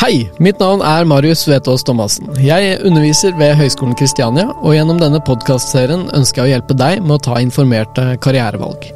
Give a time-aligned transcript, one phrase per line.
[0.00, 2.30] Hei, mitt navn er Marius Vetås Thomassen.
[2.40, 7.18] Jeg underviser ved Høgskolen Kristiania, og gjennom denne podkastserien ønsker jeg å hjelpe deg med
[7.18, 8.86] å ta informerte karrierevalg.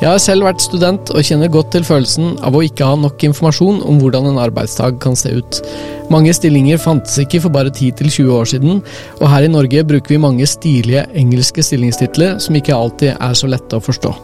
[0.00, 3.20] Jeg har selv vært student og kjenner godt til følelsen av å ikke ha nok
[3.28, 5.60] informasjon om hvordan en arbeidsdag kan se ut.
[6.08, 8.80] Mange stillinger fantes ikke for bare 10-20 år siden,
[9.20, 13.52] og her i Norge bruker vi mange stilige engelske stillingstitler som ikke alltid er så
[13.52, 14.16] lette å forstå.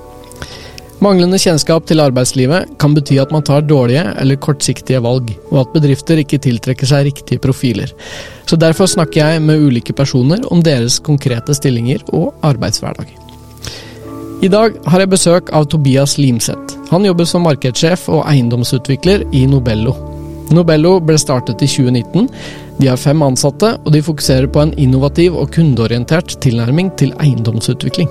[1.05, 5.75] Manglende kjennskap til arbeidslivet kan bety at man tar dårlige eller kortsiktige valg, og at
[5.75, 7.93] bedrifter ikke tiltrekker seg riktige profiler.
[8.49, 13.13] Så derfor snakker jeg med ulike personer om deres konkrete stillinger og arbeidshverdag.
[14.45, 16.77] I dag har jeg besøk av Tobias Limseth.
[16.91, 19.93] Han jobber som markedssjef og eiendomsutvikler i Nobello.
[20.55, 22.29] Nobello ble startet i 2019.
[22.81, 28.09] De har fem ansatte, og de fokuserer på en innovativ og kundeorientert tilnærming til eiendomsutvikling.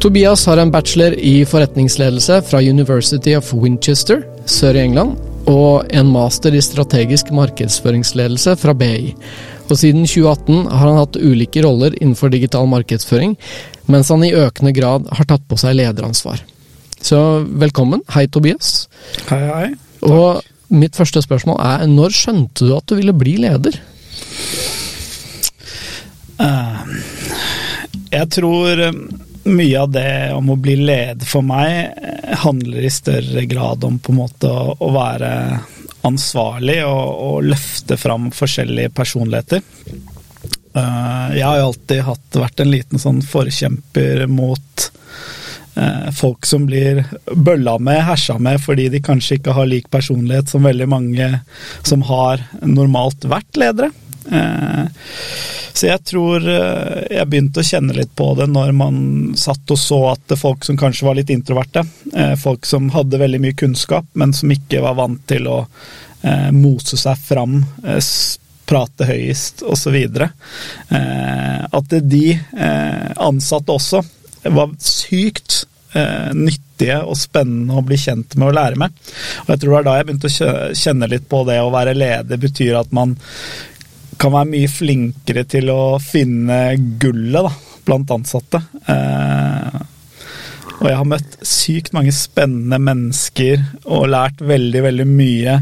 [0.00, 5.16] Tobias har en bachelor i forretningsledelse fra University of Winchester sør i England,
[5.48, 9.14] og en master i strategisk markedsføringsledelse fra BI.
[9.70, 13.34] Og siden 2018 har han hatt ulike roller innenfor digital markedsføring,
[13.88, 16.44] mens han i økende grad har tatt på seg lederansvar.
[17.00, 18.04] Så velkommen.
[18.12, 18.88] Hei, Tobias.
[19.30, 19.68] Hei, hei.
[20.02, 20.12] Takk.
[20.12, 23.80] Og mitt første spørsmål er, når skjønte du at du ville bli leder?
[26.36, 26.84] Uh,
[28.12, 28.82] jeg tror
[29.46, 33.98] mye av det om å bli leder for meg eh, handler i større grad om
[33.98, 35.30] på en måte å, være
[36.06, 39.62] ansvarlig og, og, løfte fram forskjellige personligheter.
[40.76, 44.86] Uh, jeg har jo alltid hatt, vært en liten sånn forkjemper mot
[45.78, 47.00] uh, folk som blir
[47.32, 51.30] bølla med, hersa med, fordi de kanskje ikke har lik personlighet som veldig mange
[51.80, 53.90] som har normalt vært ledere.
[54.28, 54.84] Uh,
[55.76, 58.98] så jeg tror eh, jeg begynte å kjenne litt på det når man
[59.36, 61.82] satt og så at folk som kanskje var litt introverte,
[62.16, 66.48] eh, folk som hadde veldig mye kunnskap, men som ikke var vant til å eh,
[66.56, 67.60] mose seg fram,
[68.66, 69.94] prate høyest osv.
[70.90, 72.24] At de
[73.22, 74.00] ansatte også
[74.56, 75.60] var sykt
[76.34, 78.98] nyttige og spennende å bli kjent med og lære med.
[79.44, 81.94] Og jeg tror det var da jeg begynte å kjenne litt på det å være
[81.94, 83.14] leder betyr at man
[84.20, 86.60] kan være mye flinkere til å finne
[87.00, 87.52] gullet da,
[87.86, 88.62] blant ansatte.
[88.88, 89.82] Eh,
[90.76, 95.60] og jeg har møtt sykt mange spennende mennesker og lært veldig, veldig mye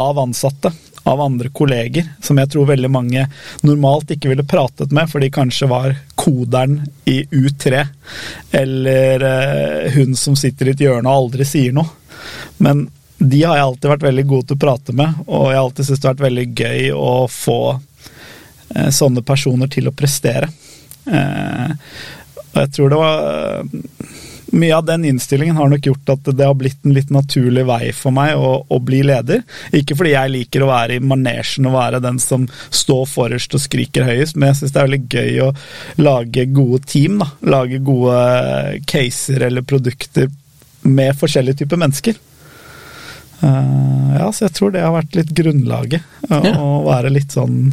[0.00, 0.72] av ansatte.
[1.04, 3.26] Av andre kolleger, som jeg tror veldig mange
[3.60, 7.82] normalt ikke ville pratet med, for de kanskje var koderen i U3,
[8.56, 11.92] eller eh, hun som sitter i et hjørne og aldri sier noe.
[12.56, 12.86] Men
[13.18, 15.86] de har jeg alltid vært veldig god til å prate med, og jeg har alltid
[15.86, 17.60] syntes det har vært veldig gøy å få
[18.74, 20.50] eh, sånne personer til å prestere.
[21.06, 21.72] Eh,
[22.54, 24.12] og jeg tror det var eh,
[24.54, 27.88] Mye av den innstillingen har nok gjort at det har blitt en litt naturlig vei
[27.96, 29.40] for meg å, å bli leder.
[29.74, 33.64] Ikke fordi jeg liker å være i manesjen og være den som står forrest og
[33.64, 35.48] skriker høyest, men jeg syns det er veldig gøy å
[36.06, 37.18] lage gode team.
[37.24, 37.32] Da.
[37.56, 38.20] Lage gode
[38.86, 40.30] caser eller produkter
[40.86, 42.22] med forskjellige typer mennesker.
[43.42, 46.02] Uh, ja, så jeg tror det har vært litt grunnlaget.
[46.30, 46.54] Uh, ja.
[46.60, 47.68] Å være litt sånn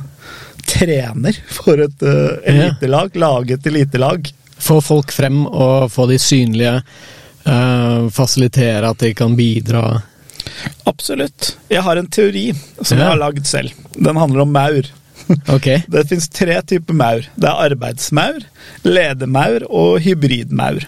[0.67, 3.15] trener for et uh, elitelag.
[3.15, 3.23] Ja.
[3.25, 4.31] Lage et elitelag.
[4.61, 6.81] Få folk frem og få de synlige.
[8.13, 9.81] fasilitere at de kan bidra.
[10.85, 11.55] Absolutt.
[11.73, 12.99] Jeg har en teori som ja.
[12.99, 13.73] jeg har lagd selv.
[13.97, 14.89] Den handler om maur.
[15.47, 15.79] Okay.
[15.87, 17.25] Det fins tre typer maur.
[17.39, 18.41] Det er arbeidsmaur,
[18.83, 20.83] ledemaur og hybridmaur.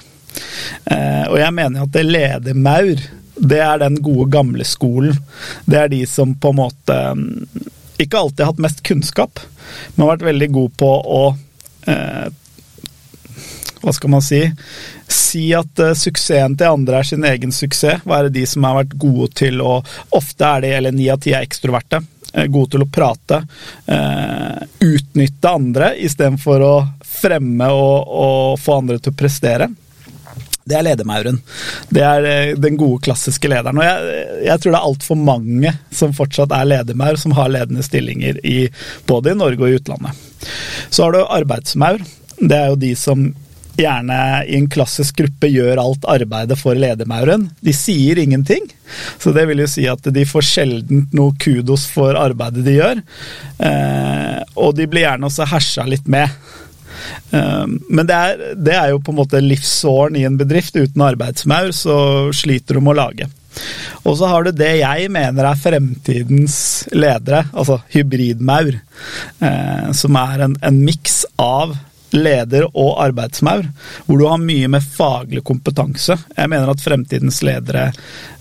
[1.29, 5.17] og jeg mener at det ledemaur det er den gode, gamle skolen.
[5.65, 7.47] Det er de som på en måte mm,
[8.03, 9.41] ikke alltid har hatt mest kunnskap,
[9.95, 11.25] men har vært veldig god på å
[11.87, 12.25] eh,
[13.83, 14.41] Hva skal man si?
[15.11, 18.05] Si at eh, suksessen til andre er sin egen suksess.
[18.07, 19.81] Være de som har vært gode til å
[20.15, 22.03] Ofte er de, eller ni av ti er ekstroverte.
[22.33, 23.43] Uh, gode til å prate.
[23.85, 29.69] Uh, utnytte andre istedenfor å fremme og, og få andre til å prestere.
[30.63, 31.39] Det er ledermauren.
[31.91, 33.81] Det er eh, den gode, klassiske lederen.
[33.81, 37.83] Og jeg, jeg tror det er altfor mange som fortsatt er ledermaur, som har ledende
[37.85, 38.57] stillinger i,
[39.09, 40.27] både i Norge og i utlandet.
[40.89, 42.03] Så har du arbeidsmaur.
[42.39, 43.27] Det er jo de som
[43.77, 47.47] gjerne i en klassisk gruppe gjør alt arbeidet for ledermauren.
[47.63, 48.65] De sier ingenting,
[49.21, 53.01] så det vil jo si at de får sjelden noe kudos for arbeidet de gjør.
[53.57, 56.29] Eh, og de blir gjerne også hersa litt med.
[57.33, 60.75] Ehm, men det er, det er, jo på en måte livsåren i en bedrift.
[60.75, 61.95] Uten arbeidsmaur så
[62.35, 63.29] sliter du med å lage.
[64.03, 66.57] Og så har du det jeg mener er fremtidens
[66.93, 68.77] ledere, altså hybridmaur.
[69.39, 71.75] Eh, som er en, en miks av
[72.13, 73.65] leder og arbeidsmaur,
[74.05, 76.17] hvor du har mye med faglig kompetanse.
[76.37, 77.87] Jeg mener at fremtidens ledere,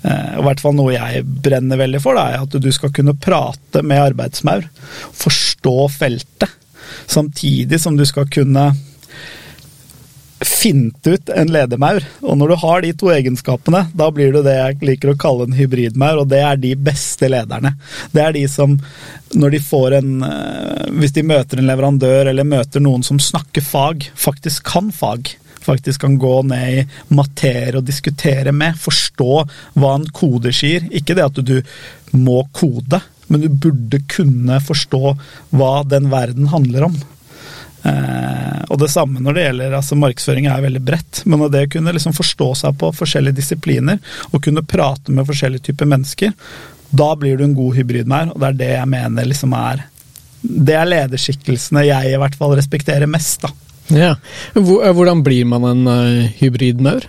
[0.04, 3.16] eh, og i hvert fall noe jeg brenner veldig for, er at du skal kunne
[3.16, 4.68] prate med arbeidsmaur,
[5.24, 6.58] forstå feltet,
[7.06, 8.70] samtidig som du skal kunne
[10.44, 12.04] finte ut en ledermaur.
[12.20, 15.46] Og når du har de to egenskapene, da blir du det jeg liker å kalle
[15.48, 17.74] en hybridmaur, og det er de beste lederne.
[18.12, 18.74] Det er de som,
[19.34, 23.64] når de får en eh, Hvis de møter en leverandør eller møter noen som snakker
[23.64, 29.32] fag, faktisk kan fag, faktisk kan gå ned i materie og diskutere med, forstå
[29.78, 30.84] hva en kode sier.
[30.90, 31.58] Ikke det at du
[32.12, 33.00] må kode,
[33.32, 35.16] men du burde kunne forstå
[35.56, 36.98] hva den verden handler om.
[37.82, 41.70] Eh, og det samme når det gjelder altså Markedsføring er veldig bredt, men det å
[41.72, 43.98] kunne liksom forstå seg på forskjellige disipliner
[44.30, 46.36] og kunne prate med forskjellige typer mennesker,
[46.92, 49.88] da blir du en god hybridmær, og det er det jeg mener liksom er
[50.42, 53.52] Det er lederskikkelsene jeg i hvert fall respekterer mest, da.
[53.94, 54.14] Ja.
[54.54, 57.06] Eh, hvordan blir man en uh, hybridmaur?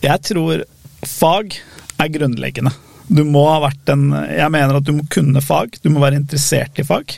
[0.00, 0.64] Jeg tror
[1.04, 1.56] fag
[2.00, 2.72] er grunnleggende.
[3.10, 6.20] Du må ha vært en Jeg mener at du må kunne fag, du må være
[6.20, 7.16] interessert i fag.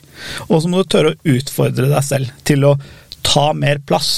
[0.49, 2.77] Og så må du tørre å utfordre deg selv til å
[3.23, 4.13] ta mer plass.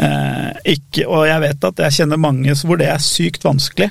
[0.00, 3.90] Eh, ikke, og jeg vet at jeg kjenner mange hvor det er sykt vanskelig.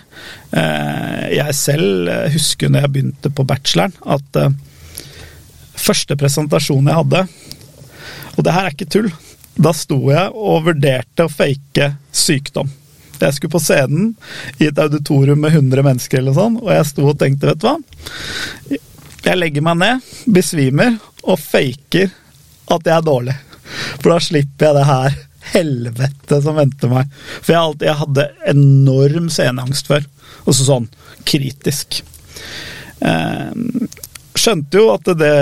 [0.57, 4.57] Eh, jeg selv husker når jeg begynte på bacheloren, at eh,
[5.79, 7.21] første presentasjon jeg hadde
[8.35, 9.09] Og det her er ikke tull.
[9.59, 12.69] Da sto jeg og vurderte å fake sykdom.
[13.25, 14.13] Jeg skulle på scenen
[14.59, 17.67] i et auditorium med 100 mennesker, eller sånn, og jeg sto og tenkte, vet du
[17.67, 18.79] hva
[19.25, 22.13] Jeg legger meg ned, besvimer og faker
[22.69, 23.35] at jeg er dårlig.
[23.99, 25.17] For da slipper jeg det her
[25.53, 27.09] helvete som venter meg.
[27.41, 30.05] For jeg, alltid, jeg hadde enorm sceneangst før.
[30.45, 30.87] Og så sånn
[31.27, 32.01] kritisk.
[33.05, 33.51] Eh,
[34.39, 35.33] skjønte jo at det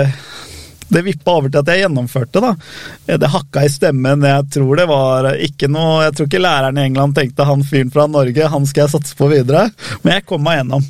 [0.88, 2.52] det vippa over til at jeg gjennomførte, da.
[3.20, 4.24] Det hakka i stemmen.
[4.24, 7.92] Jeg tror det var ikke noe Jeg tror ikke læreren i England tenkte han fyren
[7.92, 9.68] fra Norge, han skal jeg satse på videre.
[10.02, 10.86] Men jeg kom meg gjennom.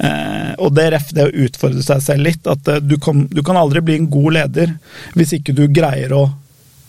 [0.00, 2.50] Eh, og det ref det å utfordre seg selv litt.
[2.50, 4.76] At eh, du, kom, du kan aldri bli en god leder
[5.18, 6.24] hvis ikke du greier å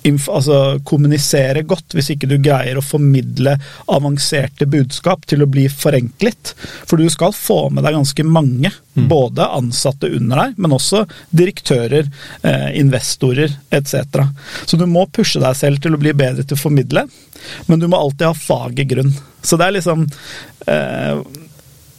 [0.09, 3.57] altså, kommunisere godt hvis ikke du greier å formidle
[3.91, 6.53] avanserte budskap til å bli forenklet.
[6.89, 9.07] For du skal få med deg ganske mange, mm.
[9.11, 12.09] både ansatte under deg, men også direktører,
[12.43, 14.25] eh, investorer etc.
[14.65, 17.05] Så du må pushe deg selv til å bli bedre til å formidle,
[17.67, 19.13] men du må alltid ha faget grunn.
[19.41, 20.05] Så det er liksom
[20.69, 21.21] eh,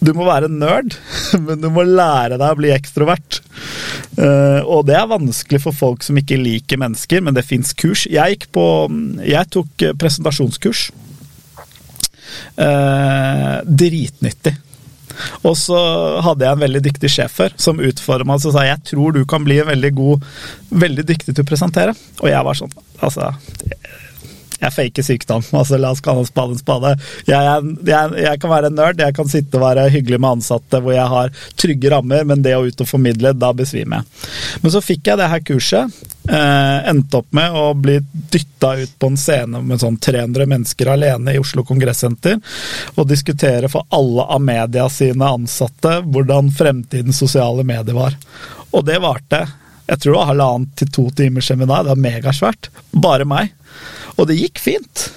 [0.03, 0.97] du må være nerd,
[1.47, 3.41] men du må lære deg å bli ekstrovert.
[4.19, 8.05] Uh, og det er vanskelig for folk som ikke liker mennesker, men det fins kurs.
[8.11, 8.67] Jeg gikk på
[9.25, 10.91] Jeg tok presentasjonskurs.
[12.57, 14.57] Uh, dritnyttig.
[15.47, 15.79] Og så
[16.25, 19.45] hadde jeg en veldig dyktig sjef her som utforma og sa jeg tror du kan
[19.45, 20.25] bli veldig god,
[20.83, 21.95] veldig dyktig til å presentere.
[22.23, 23.33] Og jeg var sånn Altså,
[24.63, 25.45] jeg faker sykdom.
[25.59, 26.95] altså La oss kalle en spade en spade.
[27.29, 30.83] Jeg, jeg, jeg, kan være en nerd, jeg kan sitte og være hyggelig med ansatte
[30.83, 34.33] hvor jeg har trygge rammer, men det å ut og formidle, da besvimer jeg.
[34.63, 36.03] Men så fikk jeg det her kurset.
[36.23, 40.93] Eh, endte opp med å bli dytta ut på en scene med sånn 300 mennesker
[40.93, 42.39] alene i Oslo Kongressenter
[42.95, 48.15] og diskutere for alle av media sine ansatte hvordan fremtidens sosiale medier var.
[48.71, 49.43] Og det varte
[49.93, 51.83] jeg tror det var halvannet til to timers seminar.
[51.85, 52.71] Det var megasvært.
[53.03, 53.51] Bare meg.
[54.19, 55.09] Og det gikk fint.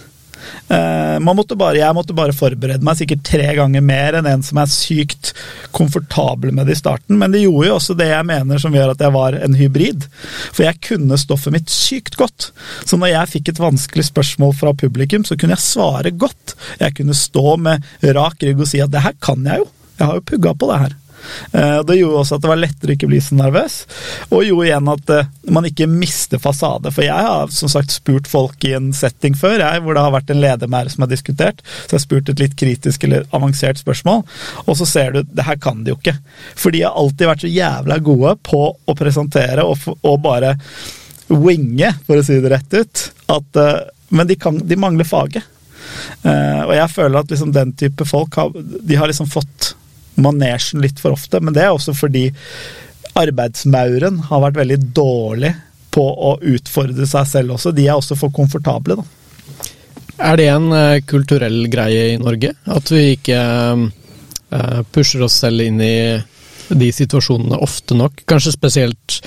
[0.65, 4.57] Uh, måtte bare, jeg måtte bare forberede meg sikkert tre ganger mer enn en som
[4.61, 5.31] er sykt
[5.75, 8.95] komfortabel med det i starten, men det gjorde jo også det jeg mener som gjør
[8.95, 10.07] at jeg var en hybrid.
[10.55, 12.49] For jeg kunne stoffet mitt sykt godt.
[12.81, 16.57] Så når jeg fikk et vanskelig spørsmål fra publikum, så kunne jeg svare godt.
[16.81, 17.85] Jeg kunne stå med
[18.17, 19.71] rak rygg og si at det her kan jeg jo.
[19.99, 21.01] Jeg har jo pugga på det her.
[21.51, 23.77] Eh, det gjorde også at det var lettere å ikke bli så nervøs,
[24.29, 26.91] og gjorde igjen at eh, man ikke mister fasade.
[26.95, 30.15] For jeg har som sagt spurt folk i en setting før, jeg, hvor det har
[30.15, 31.63] vært en ledermære som har diskutert.
[31.65, 34.25] Så jeg har spurt et litt kritisk eller avansert spørsmål,
[34.65, 36.17] og så ser du det her kan de jo ikke.
[36.57, 40.55] For de har alltid vært så jævla gode på å presentere og, og bare
[41.27, 43.03] winge, for å si det rett ut.
[43.33, 43.83] At, eh,
[44.15, 45.51] men de, kan, de mangler faget.
[46.25, 49.75] Uh, og jeg føler at liksom den type folk har, de har liksom fått
[50.21, 51.41] manesjen litt for ofte.
[51.43, 52.29] Men det er også fordi
[53.15, 55.53] arbeidsmauren har vært veldig dårlig
[55.95, 57.71] på å utfordre seg selv også.
[57.75, 59.05] De er også for komfortable, da.
[60.25, 62.53] Er det en uh, kulturell greie i Norge?
[62.71, 63.39] At vi ikke
[63.75, 65.95] uh, pusher oss selv inn i
[66.71, 68.23] de situasjonene ofte nok?
[68.27, 69.19] Kanskje spesielt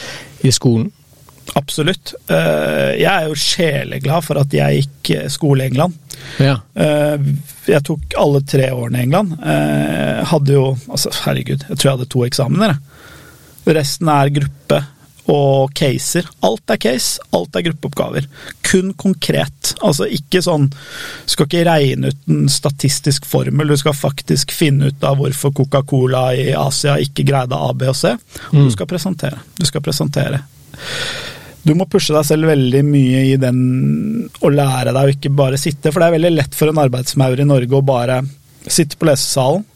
[0.45, 0.88] i skolen?
[1.57, 2.12] Absolutt.
[2.31, 5.97] Uh, jeg er jo sjeleglad for at jeg gikk skole i England.
[6.43, 6.57] Ja.
[6.75, 9.37] Jeg tok alle tre årene i England.
[10.28, 12.75] Hadde jo altså, Herregud, jeg tror jeg hadde to eksamener.
[13.69, 14.81] Resten er gruppe
[15.28, 16.26] og caser.
[16.45, 18.28] Alt er case, alt er gruppeoppgaver.
[18.64, 19.75] Kun konkret.
[19.85, 24.90] Altså ikke sånn Du skal ikke regne ut en statistisk formel, du skal faktisk finne
[24.90, 28.14] ut av hvorfor Coca-Cola i Asia ikke greide A, B og C.
[28.52, 29.43] Og du skal presentere.
[29.59, 30.43] Du skal presentere.
[31.67, 33.59] Du må pushe deg selv veldig mye i den
[34.45, 37.41] å lære deg å ikke bare sitte, for det er veldig lett for en arbeidsmaur
[37.41, 38.23] i Norge å bare
[38.69, 39.67] sitte på lesesalen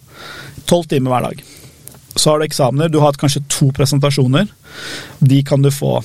[0.69, 1.43] tolv timer hver dag.
[2.15, 4.49] Så har du eksamener, du har hatt kanskje to presentasjoner.
[5.19, 5.97] De kan du få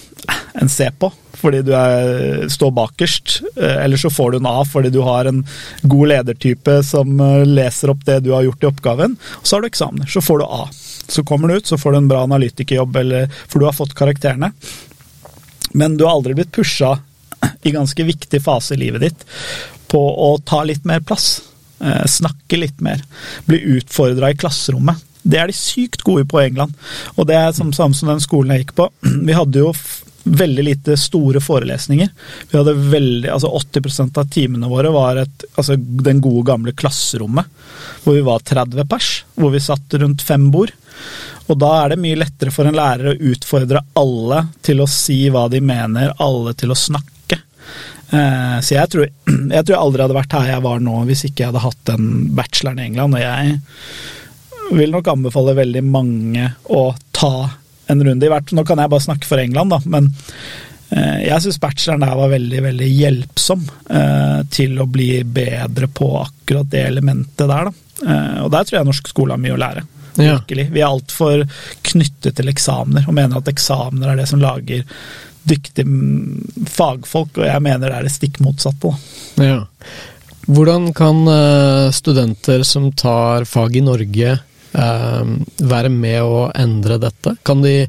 [0.58, 3.42] en C på, fordi du er, står bakerst.
[3.56, 5.44] Eh, eller så får du en A fordi du har en
[5.84, 9.18] god ledertype som eh, leser opp det du har gjort i oppgaven.
[9.44, 10.66] Så har du eksamener, så får du A.
[11.08, 13.96] Så kommer du ut, så får du en bra analytikerjobb, eller, for du har fått
[13.98, 14.52] karakterene.
[15.74, 16.96] Men du har aldri blitt pusha
[17.64, 19.28] i ganske viktig fase i livet ditt
[19.92, 21.42] på å ta litt mer plass.
[21.80, 23.04] Eh, snakke litt mer.
[23.46, 25.04] Bli utfordra i klasserommet.
[25.28, 26.76] Det er de sykt gode på i England.
[27.16, 28.90] Og det er som, samme som den skolen jeg gikk på.
[29.28, 29.74] Vi hadde jo
[30.28, 32.10] veldig lite store forelesninger.
[32.52, 37.48] Vi hadde veldig, altså 80% av timene våre var et, altså den gode, gamle klasserommet.
[38.04, 39.12] Hvor vi var 30 pers.
[39.40, 40.74] Hvor vi satt rundt fem bord.
[41.48, 45.22] Og da er det mye lettere for en lærer å utfordre alle til å si
[45.32, 47.40] hva de mener, alle til å snakke.
[48.10, 49.08] Eh, så jeg tror,
[49.56, 52.12] jeg tror aldri hadde vært her jeg var nå hvis ikke jeg hadde hatt den
[52.38, 53.18] bacheloren i England.
[53.18, 57.34] Og jeg vil nok anbefale veldig mange å ta
[57.88, 58.52] en runde i hvert.
[58.52, 60.12] Nå kan jeg bare snakke for England, da, men
[60.92, 66.12] eh, jeg syns bacheloren der var veldig veldig hjelpsom eh, til å bli bedre på
[66.26, 67.72] akkurat det elementet der.
[67.72, 67.84] Da.
[68.44, 69.88] Og der tror jeg norsk skole har mye å lære.
[70.18, 70.40] Ja.
[70.40, 70.68] Virkelig.
[70.74, 71.46] Vi er altfor
[71.86, 74.84] knyttet til eksamener og mener at eksamener er det som lager
[75.48, 75.88] dyktige
[76.68, 78.92] fagfolk, og jeg mener det er det stikk motsatte.
[79.40, 79.62] Ja.
[80.48, 85.34] Hvordan kan eh, studenter som tar fag i Norge eh,
[85.72, 87.36] være med å endre dette?
[87.48, 87.82] Kan de,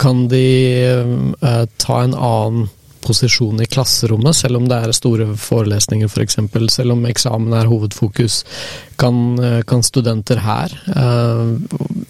[0.00, 0.46] kan de
[0.84, 2.72] eh, ta en annen
[3.04, 7.70] posisjon i klasserommet, selv om det er store forelesninger f.eks., for selv om eksamen er
[7.70, 8.42] hovedfokus?
[9.00, 11.54] Kan, eh, kan studenter her eh,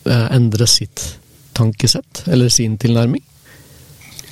[0.09, 1.07] eh, endre sitt
[1.55, 3.23] tankesett, eller sin tilnærming?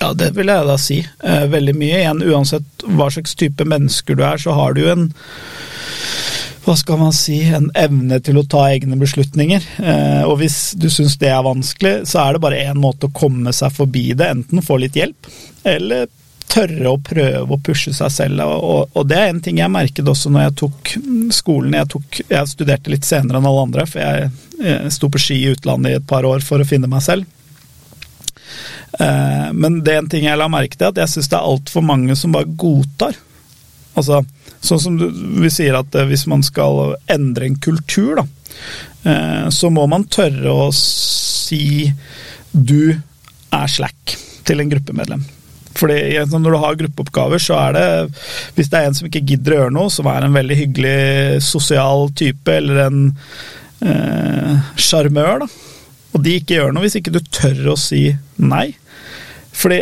[0.03, 0.99] Ja, det vil jeg da si.
[1.23, 2.01] Eh, veldig mye.
[2.01, 5.11] Igjen, uansett hva slags type mennesker du er, så har du jo en
[6.63, 9.65] hva skal man si, en evne til å ta egne beslutninger.
[9.83, 13.15] Eh, og hvis du syns det er vanskelig, så er det bare én måte å
[13.15, 14.29] komme seg forbi det.
[14.31, 15.31] Enten få litt hjelp,
[15.67, 16.07] eller
[16.53, 18.43] tørre å prøve å pushe seg selv.
[18.45, 20.95] Og, og det er en ting jeg merket også når jeg tok
[21.35, 21.77] skolen.
[21.79, 25.39] Jeg, tok, jeg studerte litt senere enn alle andre, for jeg, jeg sto på ski
[25.41, 27.29] i utlandet i et par år for å finne meg selv.
[29.01, 31.53] Eh, men det er en ting jeg la merke til, at jeg syns det er
[31.55, 33.17] altfor mange som bare godtar.
[33.99, 34.23] Altså,
[34.65, 35.09] sånn som du,
[35.43, 38.27] vi sier at eh, hvis man skal endre en kultur, da,
[39.09, 41.89] eh, så må man tørre å si
[42.53, 45.25] du er slack til en gruppemedlem.
[45.79, 45.99] Fordi
[46.33, 47.87] Når du har gruppeoppgaver, så er det
[48.57, 51.43] Hvis det er en som ikke gidder å gjøre noe, som er en veldig hyggelig
[51.47, 53.03] sosial type, eller en
[54.79, 55.61] sjarmør, eh,
[56.13, 58.05] og de ikke gjør noe, hvis ikke du tør å si
[58.39, 58.69] nei,
[59.57, 59.81] fordi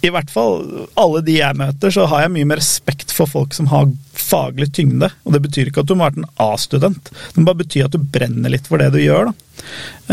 [0.00, 3.52] i hvert fall alle de jeg møter, så har jeg mye mer respekt for folk
[3.56, 5.10] som har faglig tyngde.
[5.26, 7.92] Og det betyr ikke at du må være en A-student, det må bare bety at
[7.92, 9.30] du brenner litt for det du gjør.
[9.30, 9.66] da.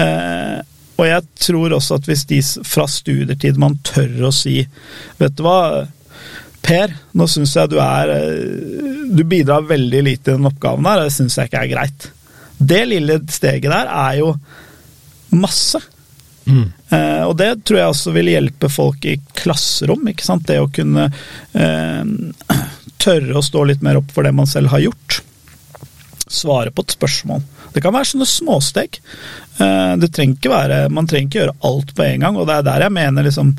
[0.04, 0.58] Eh,
[0.98, 4.60] og jeg tror også at hvis de fra studietid man tør å si
[5.20, 5.86] Vet du hva,
[6.68, 11.04] Per, nå syns jeg du er eh, Du bidrar veldig lite i den oppgaven her,
[11.04, 12.08] og det syns jeg ikke er greit.
[12.58, 14.34] Det lille steget der er jo
[15.38, 15.80] masse.
[16.48, 16.66] Mm.
[16.89, 20.04] Eh, og det tror jeg også vil hjelpe folk i klasserom.
[20.12, 20.48] ikke sant?
[20.50, 22.04] Det å kunne eh,
[23.06, 25.22] tørre å stå litt mer opp for det man selv har gjort.
[26.30, 27.44] Svare på et spørsmål.
[27.74, 29.00] Det kan være sånne småsteg.
[29.62, 32.60] Eh, det trenger ikke være, man trenger ikke gjøre alt på en gang, og det
[32.60, 33.56] er der jeg mener liksom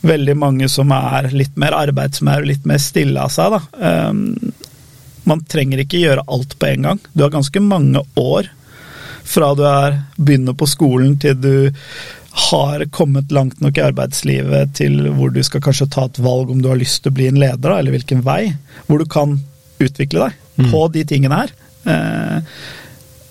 [0.00, 3.56] veldig mange som er litt mer arbeidsmær og litt mer stille av seg.
[3.56, 3.90] da.
[3.90, 4.70] Eh,
[5.28, 7.04] man trenger ikke gjøre alt på en gang.
[7.12, 8.48] Du har ganske mange år
[9.30, 11.70] fra du er, begynner på skolen til du
[12.50, 16.60] har kommet langt nok i arbeidslivet til hvor du skal kanskje ta et valg om
[16.62, 18.54] du har lyst til å bli en leder, eller hvilken vei,
[18.86, 19.36] hvor du kan
[19.80, 20.70] utvikle deg mm.
[20.72, 21.54] på de tingene her.
[21.88, 22.58] Eh,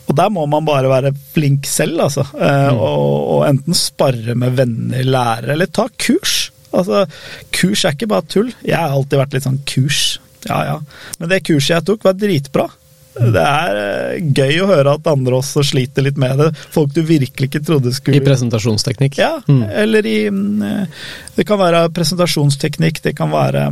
[0.10, 2.26] og der må man bare være flink selv, altså.
[2.34, 2.80] Eh, mm.
[2.82, 6.50] og, og, enten spare med venner, lærere, eller ta kurs.
[6.74, 7.06] Altså,
[7.54, 8.50] kurs er ikke bare tull.
[8.66, 10.04] Jeg har alltid vært litt sånn kurs,
[10.48, 10.78] ja ja.
[11.20, 12.70] Men det kurset jeg tok, var dritbra.
[13.20, 16.50] Det er eh, gøy å høre at andre også sliter litt med det.
[16.74, 19.18] Folk du virkelig ikke trodde skulle I presentasjonsteknikk?
[19.20, 19.64] Ja, mm.
[19.84, 20.62] eller i mm,
[21.36, 23.68] Det kan være presentasjonsteknikk, det kan være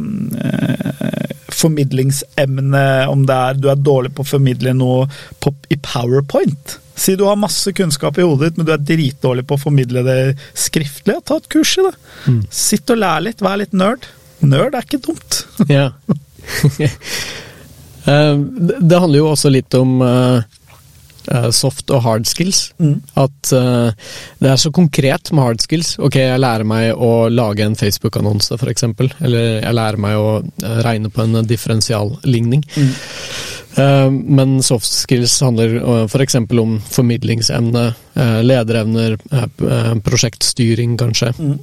[1.58, 5.08] formidlingsemne, om det er du er dårlig på å formidle noe
[5.44, 6.78] på, i Powerpoint.
[6.98, 10.02] Si du har masse kunnskap i hodet ditt, men du er dritdårlig på å formidle
[10.06, 10.20] det
[10.58, 11.20] skriftlig.
[11.30, 11.94] Ta et kurs i det.
[12.26, 12.40] Mm.
[12.50, 14.08] Sitt og lær litt, vær litt nerd.
[14.42, 15.44] Nerd er ikke dumt.
[15.74, 15.92] ja.
[18.08, 18.38] Eh,
[18.80, 20.38] det handler jo også litt om uh,
[21.52, 22.72] soft og hard skills.
[22.80, 23.02] Mm.
[23.18, 23.92] At uh,
[24.40, 25.96] det er så konkret med hard skills.
[26.04, 28.88] Ok, jeg lærer meg å lage en Facebook-annonse, f.eks.
[29.20, 30.32] Eller jeg lærer meg å
[30.86, 32.66] regne på en differensialligning.
[32.78, 32.92] Mm.
[33.78, 36.40] Uh, men soft skills handler uh, f.eks.
[36.48, 37.88] For om formidlingsevne,
[38.42, 39.14] lederevner,
[40.02, 41.30] prosjektstyring, kanskje.
[41.38, 41.58] Mm.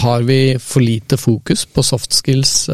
[0.00, 2.70] har vi for lite fokus på soft skills?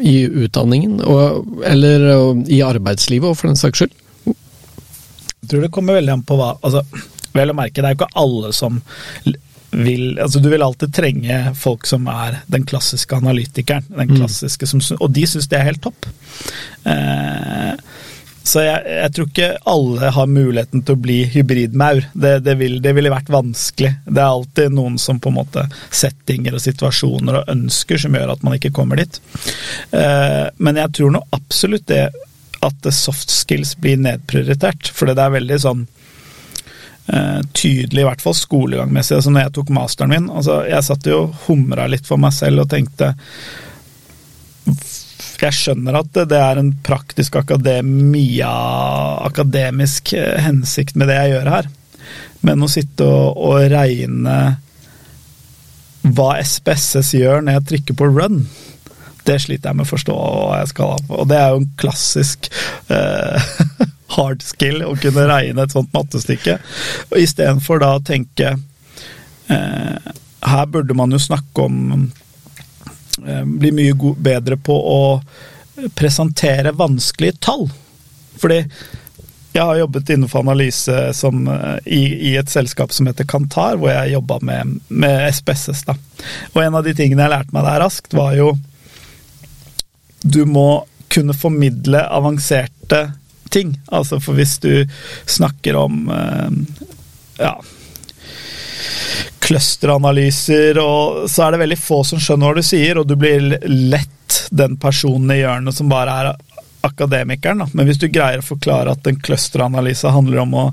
[0.00, 2.04] i utdanningen, og, eller
[2.52, 3.94] i arbeidslivet, og for den saks skyld?
[5.46, 6.82] Jeg tror det kommer veldig an på hva altså,
[7.36, 8.80] Vel å merke, det er jo ikke alle som
[9.76, 14.16] vil altså Du vil alltid trenge folk som er den klassiske analytikeren, den mm.
[14.16, 16.06] klassiske som, og de syns det er helt topp.
[16.88, 17.74] Eh,
[18.46, 22.04] så jeg, jeg, tror ikke alle har muligheten til å bli hybridmaur.
[22.14, 23.90] Det, det, vil, det, ville vært vanskelig.
[24.06, 28.36] Det er alltid noen som på en måte settinger og situasjoner og ønsker som gjør
[28.36, 29.18] at man ikke kommer dit.
[29.90, 32.04] Eh, men jeg tror nå absolutt det
[32.66, 38.36] at soft skills blir nedprioritert, for det er veldig sånn uh, tydelig, i hvert fall
[38.36, 39.18] skolegangmessig.
[39.18, 42.34] Altså når jeg tok masteren min, altså jeg satt jo og humra litt for meg
[42.36, 43.14] selv og tenkte
[45.36, 48.52] jeg skjønner at det er en praktisk akademia,
[49.26, 51.68] akademisk eh, hensikt med det jeg gjør her,
[52.46, 54.36] men å sitte og, og regne
[56.06, 58.44] hva SPSS gjør når jeg trykker på run,
[59.26, 61.08] det sliter jeg med å forstå hva jeg skal.
[61.10, 62.50] Og det er jo en klassisk
[62.90, 63.50] uh,
[64.16, 66.60] hard skill å kunne regne et sånt mattestykke.
[67.10, 70.14] Og istedenfor da å tenke uh,
[70.46, 72.06] Her burde man jo snakke om
[73.24, 75.00] Eh, bli mye bedre på å
[75.94, 77.68] presentere vanskelige tall.
[78.36, 78.60] Fordi
[79.56, 83.90] jeg har jobbet innenfor analyse som, eh, i, i, et selskap som heter Kantar, hvor
[83.90, 85.86] jeg jobba med, med SPSS.
[85.88, 85.96] Da.
[86.52, 88.52] Og en av de tingene jeg lærte meg der raskt, var jo
[90.26, 93.06] Du må kunne formidle avanserte
[93.54, 93.76] ting.
[93.86, 94.72] Altså for hvis du
[95.30, 96.82] snakker om eh,
[97.38, 97.54] ja,
[99.46, 103.54] clusteranalyser, og så er det veldig få som skjønner hva du sier, og du blir
[103.70, 104.12] lett
[104.50, 106.32] den personen i hjørnet som bare er
[106.86, 107.62] akademikeren.
[107.62, 107.68] Da.
[107.72, 110.64] Men hvis du greier å forklare at en clusteranalyse handler om å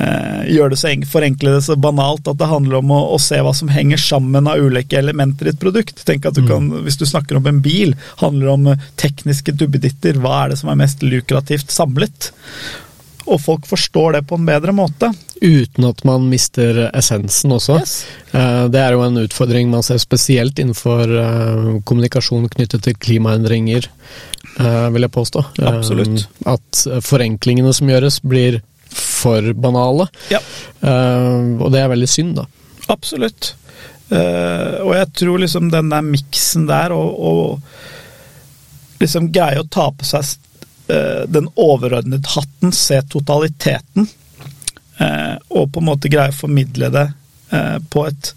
[0.00, 3.40] eh, gjøre det så forenkle det så banalt at det handler om å, å, se
[3.44, 6.04] hva som henger sammen av ulike elementer i et produkt.
[6.08, 6.50] Tenk at du mm.
[6.50, 10.20] kan, Hvis du snakker om en bil, handler det om tekniske duppeditter.
[10.22, 12.32] Hva er det som er mest lukrativt samlet?
[13.28, 15.10] Og folk forstår det på en bedre måte.
[15.42, 17.78] Uten at man mister essensen også.
[17.82, 17.94] Yes.
[18.32, 23.90] Eh, det er jo en utfordring man ser spesielt innenfor eh, kommunikasjon knyttet til klimaendringer,
[24.56, 25.44] eh, vil jeg påstå.
[25.68, 26.26] Absolutt.
[26.48, 30.08] At forenklingene som gjøres, blir for banale.
[30.32, 30.40] Ja.
[30.80, 32.46] Og det er veldig synd, da.
[32.88, 33.52] Absolutt.
[34.08, 40.08] Og jeg tror liksom den der miksen der, og, og liksom greie å ta på
[40.08, 40.24] seg
[41.28, 44.08] den overordnede hatten, se totaliteten,
[44.98, 47.06] eh, og på en måte greie å formidle det
[47.52, 48.34] eh, på et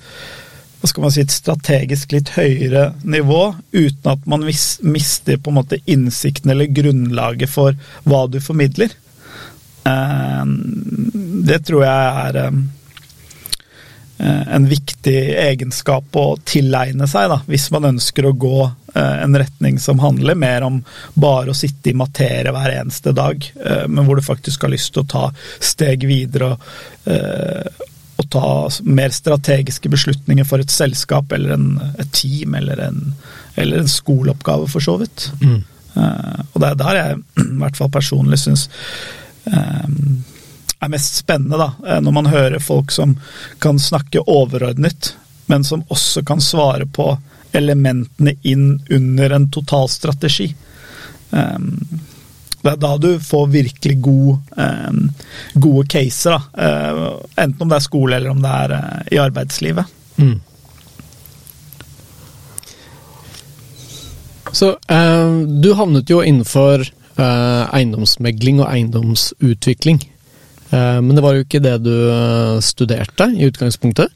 [0.81, 5.59] hva skal man si, et strategisk litt høyere nivå, uten at man mister på en
[5.59, 7.77] måte innsikten eller grunnlaget for
[8.09, 8.89] hva du formidler.
[11.45, 12.39] Det tror jeg er
[14.21, 19.79] en viktig egenskap å tilegne seg, da, hvis man ønsker å gå Eh, en retning
[19.79, 20.81] som handler mer om
[21.13, 24.91] bare å sitte i materie hver eneste dag, eh, men hvor du faktisk har lyst
[24.93, 25.21] til å ta
[25.63, 26.65] steg videre og,
[27.05, 27.85] eh,
[28.19, 28.49] og ta
[28.83, 32.99] mer strategiske beslutninger for et selskap eller en, et team eller en,
[33.55, 35.31] eller en skoleoppgave, for så vidt.
[35.41, 35.63] Mm.
[35.95, 37.15] Og det er der jeg
[37.47, 38.67] i hvert fall personlig syns
[40.81, 43.15] er mest spennende, da, når man hører folk som
[43.61, 45.11] kan snakke overordnet,
[45.51, 47.13] men som også kan svare på
[47.51, 50.55] elementene inn under en totalstrategi.
[51.29, 51.87] Um,
[52.61, 55.09] det er da du får virkelig god, um,
[55.53, 56.41] gode caser, da.
[56.53, 59.99] Uh, enten om det er skole eller om det er uh, i arbeidslivet.
[60.21, 60.39] Mm.
[64.51, 66.81] Så eh, du havnet jo innenfor
[67.15, 70.01] eiendomsmegling og eiendomsutvikling.
[70.71, 71.93] Men det var jo ikke det du
[72.63, 74.13] studerte i utgangspunktet.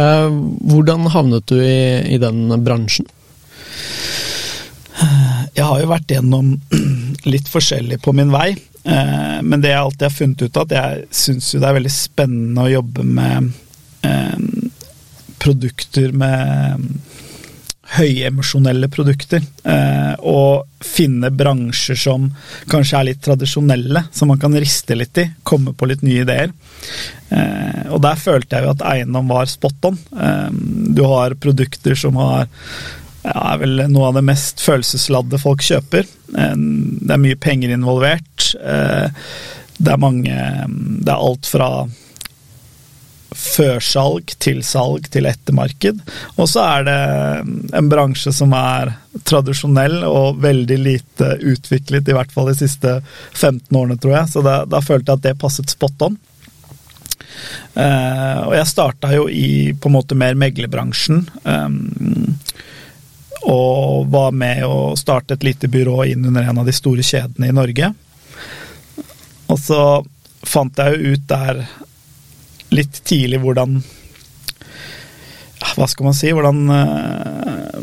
[0.00, 0.28] Eh,
[0.72, 3.08] hvordan havnet du i, i, den bransjen?
[5.52, 6.54] Jeg har jo vært gjennom
[7.32, 8.54] litt forskjellig på min vei.
[8.84, 11.94] Eh, men det jeg alltid har funnet ut, av, at jeg syns det er veldig
[11.94, 13.52] spennende å jobbe med
[14.08, 14.38] eh,
[15.42, 16.88] produkter med
[17.96, 19.42] høyemosjonelle produkter.
[19.64, 22.28] Eh, og finne bransjer som
[22.70, 25.28] kanskje er litt tradisjonelle, som man kan riste litt i.
[25.46, 26.52] Komme på litt nye ideer.
[27.28, 30.00] Eh, og der følte jeg jo at eiendom var spot on.
[30.16, 30.48] Eh,
[30.96, 32.46] du har produkter som har
[33.22, 36.08] ja, er vel noe av det mest følelsesladde folk kjøper.
[36.32, 38.48] Det er mye penger involvert.
[38.58, 41.68] Det er mange Det er alt fra
[43.38, 46.00] førsalg til salg til ettermarked.
[46.36, 46.98] Og så er det
[47.78, 48.94] en bransje som er
[49.28, 52.98] tradisjonell og veldig lite utviklet, i hvert fall de siste
[53.34, 54.32] 15 årene, tror jeg.
[54.34, 56.20] Så da, da følte jeg at det passet spot on.
[57.72, 61.24] Uh, og jeg starta jo i på en måte mer meglerbransjen.
[61.44, 62.36] Um,
[63.42, 67.50] og var med å starte et lite byrå inn under en av de store kjedene
[67.50, 67.90] i Norge.
[69.50, 69.80] Og så
[70.46, 71.64] fant jeg jo ut der
[72.72, 73.80] litt tidlig hvordan
[75.76, 76.32] Hva skal man si?
[76.34, 77.76] Hvordan uh,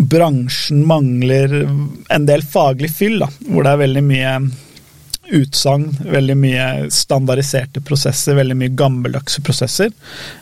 [0.00, 1.54] bransjen mangler
[2.10, 3.28] en del faglig fyll, da.
[3.46, 4.32] Hvor det er veldig mye
[5.30, 9.92] utsagn, veldig mye standardiserte prosesser, veldig mye gammeldagse prosesser.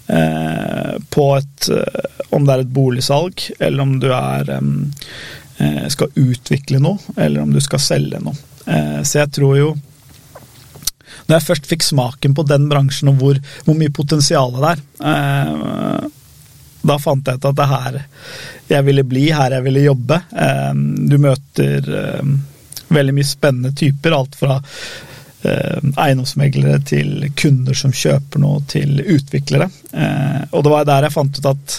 [0.06, 4.54] Eh, på et uh, Om det er et boligsalg, eller om du er
[5.90, 8.36] skal utvikle noe, eller om du skal selge noe.
[9.02, 9.70] så jeg tror jo
[11.28, 14.84] når jeg først fikk smaken på den bransjen og hvor, hvor mye potensial det er,
[15.12, 16.06] eh,
[16.88, 17.98] da fant jeg ut at det er her
[18.68, 20.20] jeg ville bli, her jeg ville jobbe.
[20.32, 20.72] Eh,
[21.10, 22.32] du møter eh,
[22.88, 29.68] veldig mye spennende typer, alt fra eh, eiendomsmeglere til kunder som kjøper noe, til utviklere.
[29.92, 31.78] Eh, og det var der jeg fant ut at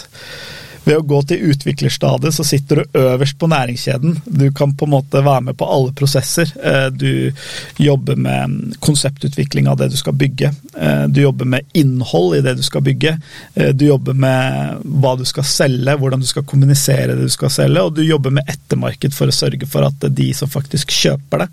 [0.84, 4.16] ved å gå til utviklerstadiet så sitter du øverst på næringskjeden.
[4.24, 6.52] Du kan på en måte være med på alle prosesser.
[6.56, 7.32] Eh, du
[7.80, 10.52] jobber med konseptutvikling av det du skal bygge.
[10.76, 13.16] Eh, du jobber med innhold i det du skal bygge.
[13.54, 17.52] Eh, du jobber med hva du skal selge, hvordan du skal kommunisere det du skal
[17.52, 21.44] selge, og du jobber med ettermarked for å sørge for at de som faktisk kjøper
[21.44, 21.50] det,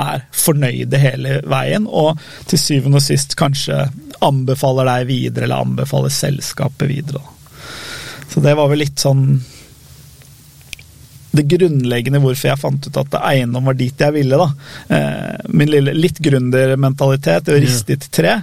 [0.00, 3.84] er fornøyde hele veien, og til syvende og sist kanskje
[4.24, 7.20] anbefaler deg videre, eller anbefaler selskapet videre.
[8.32, 9.26] Så det var vel litt sånn
[11.32, 14.36] det grunnleggende hvorfor jeg fant ut at eiendom var dit jeg ville.
[14.36, 14.48] da.
[14.96, 18.34] Eh, min lille litt gründermentalitet, å riste i tre,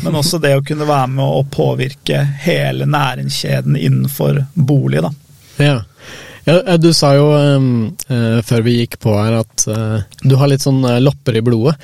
[0.00, 5.04] men også det å kunne være med å påvirke hele næringskjeden innenfor bolig.
[5.04, 5.12] da.
[5.60, 5.76] Ja.
[6.48, 10.48] ja eh, du sa jo uh, før vi gikk på her at uh, du har
[10.48, 11.76] litt sånn uh, lopper i blodet,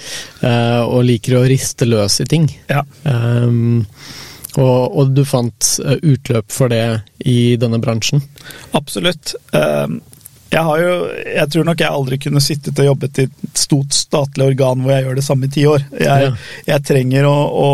[0.45, 2.49] og liker å riste løs i ting.
[2.73, 2.87] Ja.
[3.05, 3.85] Um,
[4.61, 6.85] og, og, du fant eh, utløp for det
[7.27, 8.23] i denne bransjen?
[8.77, 9.35] Absolutt.
[9.57, 10.01] Ehm,
[10.55, 10.93] jeg har jo
[11.35, 14.95] Jeg tror nok jeg aldri kunne sittet og jobbet i et stort statlig organ hvor
[14.95, 15.87] jeg gjør det samme i ti år.
[15.99, 16.35] Jeg, ja.
[16.69, 17.71] jeg trenger å, å,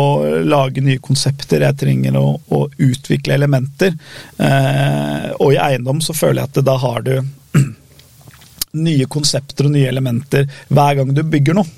[0.47, 3.93] lage nye konsepter, jeg trenger å, å utvikle elementer.
[4.37, 7.13] Eh, og i eiendom så føler jeg at da har du
[8.87, 11.69] nye konsepter og nye elementer hver gang du bygger noe.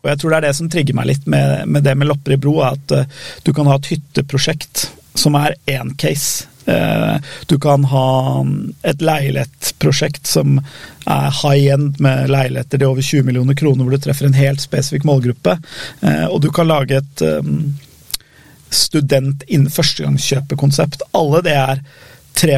[0.00, 2.36] Og jeg tror det er det som trigger meg litt med, med det med Lopper
[2.36, 4.86] i bro, at uh, du kan ha et hytteprosjekt
[5.18, 6.46] som er én case.
[6.64, 7.18] Uh,
[7.50, 8.06] du kan ha
[8.46, 13.96] mm, et leilighetsprosjekt som er high end med leiligheter til over 20 millioner kroner, hvor
[13.96, 15.58] du treffer en helt spesifikk målgruppe.
[16.04, 17.74] Uh, og du kan lage et um,
[18.70, 21.04] student innen førstegangskjøpekonsept.
[21.18, 21.82] Alle det er
[22.40, 22.56] tre,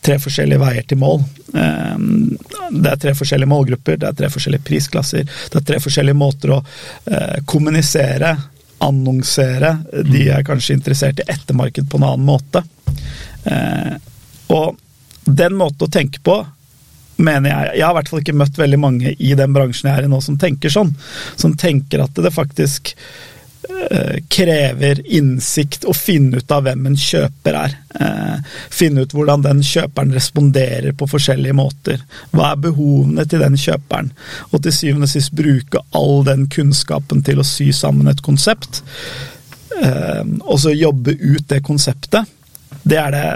[0.00, 1.22] tre, forskjellige veier til mål.
[1.58, 2.36] Ehm,
[2.70, 6.54] det er tre forskjellige målgrupper, det er tre forskjellige prisklasser, det er tre forskjellige måter
[6.54, 8.34] å eh, kommunisere,
[8.84, 9.72] annonsere.
[10.06, 12.62] De er kanskje interessert i ettermarked på en annen måte.
[13.48, 13.96] Eh,
[14.54, 14.78] og
[15.24, 16.38] den måten å tenke på
[17.18, 19.98] mener jeg Jeg har i hvert fall ikke møtt veldig mange i den bransjen jeg
[19.98, 20.92] er i nå som tenker sånn.
[21.34, 22.94] Som tenker at det faktisk
[24.28, 27.74] krever innsikt å finne ut av hvem en kjøper er.
[28.00, 32.02] Eh, finne ut hvordan den kjøperen responderer på forskjellige måter.
[32.34, 34.12] Hva er behovene til den kjøperen?
[34.52, 38.82] Og til syvende og sist bruke all den kunnskapen til å sy sammen et konsept.
[39.82, 42.28] Eh, og så jobbe ut det konseptet.
[42.84, 43.28] Det er det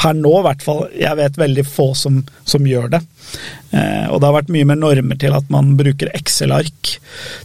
[0.00, 3.00] per nå, i hvert fall, jeg vet veldig få som, som gjør det.
[3.76, 6.94] Eh, og det har vært mye mer normer til at man bruker Excel-ark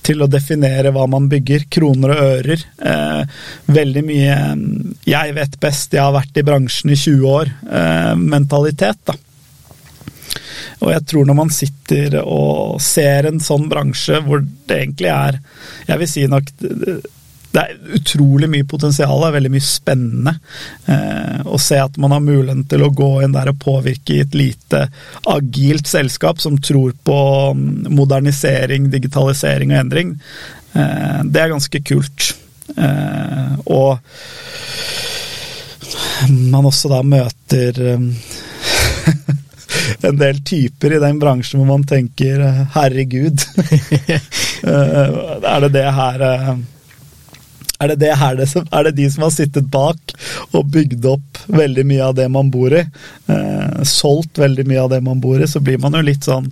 [0.06, 1.68] til å definere hva man bygger.
[1.76, 2.63] Kroner og ører.
[2.80, 3.36] Eh,
[3.76, 9.12] veldig mye mm, 'jeg vet best, jeg har vært i bransjen i 20 år'-mentalitet, eh,
[9.12, 9.20] da.
[10.84, 15.38] Og jeg tror når man sitter og ser en sånn bransje hvor det egentlig er
[15.88, 16.50] Jeg vil si nok
[17.56, 20.34] det er utrolig mye potensial, det er veldig mye spennende.
[20.91, 24.24] Eh, å se at man har muligheten til å gå inn der og påvirke i
[24.26, 24.82] et lite
[25.32, 27.20] agilt selskap som tror på
[27.56, 30.12] mm, modernisering, digitalisering og endring,
[30.74, 32.34] eh, det er ganske kult.
[32.76, 34.04] Eh, og
[36.52, 38.12] man også da møter um,
[40.10, 42.41] en del typer i den bransjen hvor man tenker
[42.76, 43.48] 'herregud'.
[44.65, 46.24] er det det her
[47.80, 50.16] er det, det her det er det de som har sittet bak
[50.56, 52.86] og bygd opp veldig mye av det man bor i,
[53.32, 56.52] eh, solgt veldig mye av det man bor i, så blir man jo litt sånn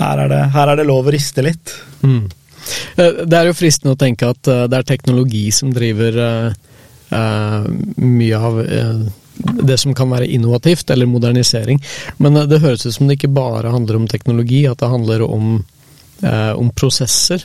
[0.00, 1.74] Her er det, her er lov å riste litt.
[2.00, 2.30] Mm.
[2.96, 6.54] Det er jo fristende å tenke at det er teknologi som driver uh,
[7.12, 7.66] uh,
[8.00, 9.02] mye av eh,
[9.68, 11.82] det som kan være innovativt, eller modernisering.
[12.16, 15.52] Men det høres ut som det ikke bare handler om teknologi, at det handler om,
[16.22, 17.44] om prosesser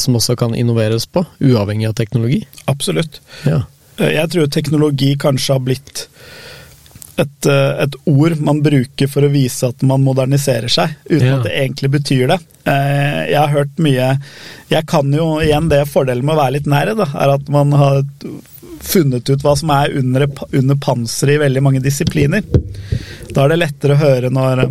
[0.00, 2.40] som også kan innoveres på, uavhengig av teknologi.
[2.70, 3.20] Absolutt.
[3.46, 3.62] Ja.
[3.98, 6.06] Jeg tror teknologi kanskje har blitt
[7.18, 11.38] et, eh, et, ord man bruker for å vise at man moderniserer seg, uten ja.
[11.38, 12.38] at det egentlig betyr det.
[12.70, 14.08] Eh, jeg har hørt mye
[14.68, 17.74] Jeg kan jo igjen det fordelen med å være litt nær, da, er at man
[17.74, 18.02] har
[18.84, 22.44] funnet ut hva som er under, under panseret i veldig mange disipliner.
[23.34, 24.62] Da er det lettere å høre når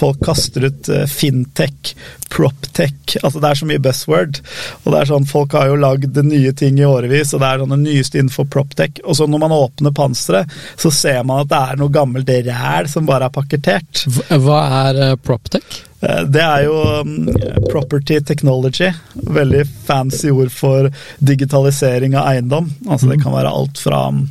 [0.00, 1.94] folk kaster ut eh, fintech,
[2.30, 4.40] proptech altså Det er så mye buzzword.
[4.84, 7.62] og det er sånn, Folk har jo lagd nye ting i årevis, og det er
[7.62, 9.02] sånn det nyeste innenfor proptech.
[9.04, 12.90] Og så når man åpner panseret, så ser man at det er noe gammelt ræl
[12.90, 14.04] som bare er pakketert.
[14.30, 15.80] Hva er uh, proptech?
[16.00, 17.30] Eh, det er jo um,
[17.70, 18.90] property technology.
[19.14, 22.70] Veldig fancy ord for digitalisering av eiendom.
[22.88, 23.24] Altså Det mm.
[23.24, 24.22] kan være alt fra um,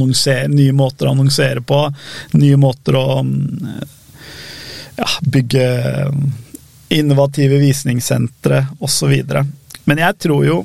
[0.00, 1.86] nye måter å annonsere på,
[2.36, 3.06] nye måter å
[5.00, 5.64] ja, bygge
[6.90, 9.14] innovative visningssentre osv.
[9.84, 10.58] Men jeg tror jo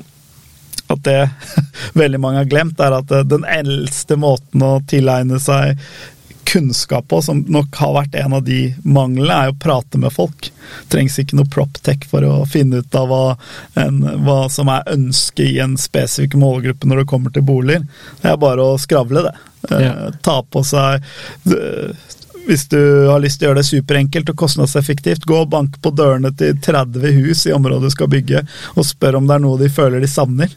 [0.92, 1.20] at det
[2.00, 5.80] veldig mange har glemt, er at den eldste måten å tilegne seg
[6.46, 10.50] kunnskap på, som nok har vært en av de manglene, er å prate med folk.
[10.92, 13.24] Trengs ikke noe proptech for å finne ut av hva,
[13.82, 17.82] en, hva som er ønsket i en spesifikk målgruppe når det kommer til boliger.
[18.22, 19.34] Det er bare å skravle, det.
[19.66, 19.80] Ja.
[19.80, 21.02] Eh, ta på seg
[22.46, 22.80] hvis du
[23.10, 26.54] har lyst til å gjøre det superenkelt og kostnadseffektivt, gå og bank på dørene til
[26.62, 30.02] 30 hus i området du skal bygge, og spør om det er noe de føler
[30.02, 30.54] de savner.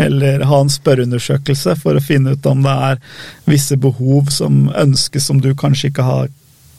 [0.00, 3.02] Eller ha en spørreundersøkelse for å finne ut om det er
[3.50, 6.32] visse behov som ønskes som du kanskje ikke har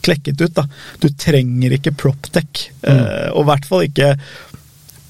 [0.06, 0.54] klekket ut.
[0.56, 0.66] Da.
[1.02, 2.90] Du trenger ikke proptech, mm.
[2.92, 4.14] Eh, og i hvert fall ikke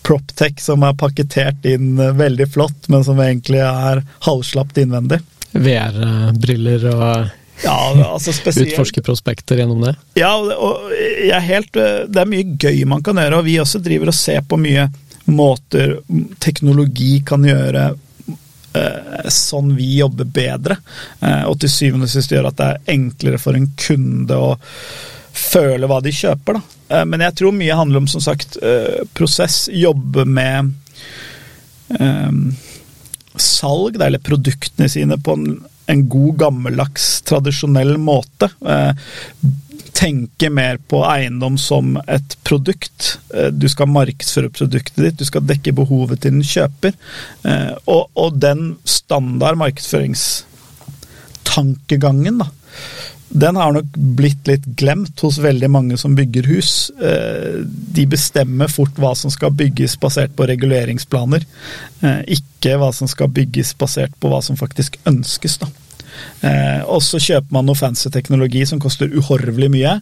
[0.07, 5.19] proptech som er pakketert inn veldig flott, men som egentlig er halvslapt innvendig.
[5.57, 8.75] VR-briller og ja, altså spesielt.
[8.75, 9.95] Utforske prospekter gjennom det?
[10.19, 13.41] Ja, og jeg er helt, det er mye gøy man kan gjøre.
[13.41, 14.89] Og vi også driver og ser på mye
[15.27, 15.99] måter
[16.39, 17.87] teknologi kan gjøre
[18.77, 20.79] eh, sånn vi jobber bedre.
[21.21, 24.55] Eh, og til syvende og sist gjør at det er enklere for en kunde å
[25.37, 26.59] føle hva de kjøper.
[26.59, 26.81] Da.
[26.95, 28.59] Eh, men jeg tror mye handler om som sagt
[29.17, 29.67] prosess.
[29.73, 30.75] Jobbe med
[33.39, 35.45] salg, eller produktene sine, på en
[35.87, 38.51] en god, gammeldags, tradisjonell måte.
[38.67, 38.93] Eh,
[39.97, 43.19] tenke mer på eiendom som et produkt.
[43.35, 46.93] Eh, du skal markedsføre produktet ditt, du skal dekke behovet til den kjøper.
[47.49, 52.47] Eh, og, og den standard markedsføringstankegangen, da,
[53.29, 56.93] den har nok blitt litt glemt hos veldig mange som bygger hus.
[56.97, 61.43] De bestemmer fort hva som skal bygges basert på reguleringsplaner,
[62.33, 65.59] ikke hva som skal bygges basert på hva som faktisk ønskes.
[65.59, 65.69] da.
[66.41, 69.97] Eh, og så kjøper man noe fancy teknologi som koster uhorvelig mye,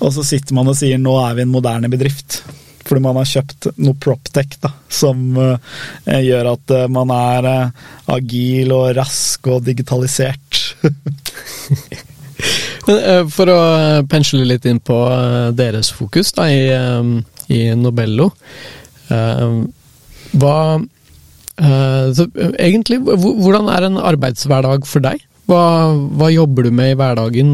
[0.00, 2.42] og så sitter man og sier nå er vi en moderne bedrift.
[2.80, 7.88] Fordi man har kjøpt noe proptech da, som eh, gjør at eh, man er eh,
[8.16, 10.62] agil og rask og digitalisert.
[12.88, 13.58] Eh, for å
[14.10, 16.70] pensle litt inn på eh, deres fokus da, i,
[17.52, 18.30] i Nobello.
[19.10, 20.56] Hva
[21.60, 25.20] egentlig, hvordan er en arbeidshverdag for deg?
[25.50, 25.64] Hva,
[26.14, 27.50] hva, jobber du med i hverdagen?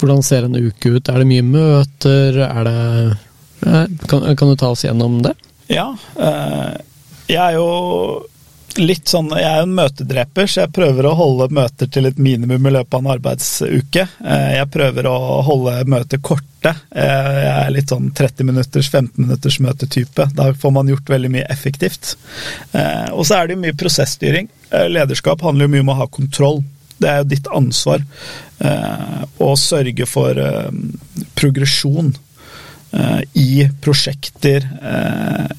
[0.00, 1.10] Hvordan ser en uke ut?
[1.12, 2.40] Er det mye møter?
[2.46, 2.78] Er det
[4.08, 5.34] kan, kan, du ta oss gjennom det?
[5.72, 5.90] Ja.
[6.16, 6.74] Eh,
[7.26, 7.68] jeg er jo
[8.78, 12.20] litt sånn Jeg er jo en møtedreper, så jeg prøver å holde møter til et
[12.22, 14.06] minimum i løpet av en arbeidsuke.
[14.24, 16.74] Eh, jeg prøver å holde møter korte.
[16.90, 20.28] Eh, jeg er litt sånn 30 minutters, 15 minutters møtetype.
[20.36, 22.16] Da får man gjort veldig mye effektivt.
[23.12, 24.48] Og så er det jo mye prosessstyring.
[24.90, 26.64] Lederskap handler jo mye om å ha kontroll.
[26.98, 28.04] Det er jo ditt ansvar
[28.64, 30.70] eh, å sørge for eh,
[31.36, 32.12] progresjon
[32.96, 35.55] eh, i prosjekter, eh,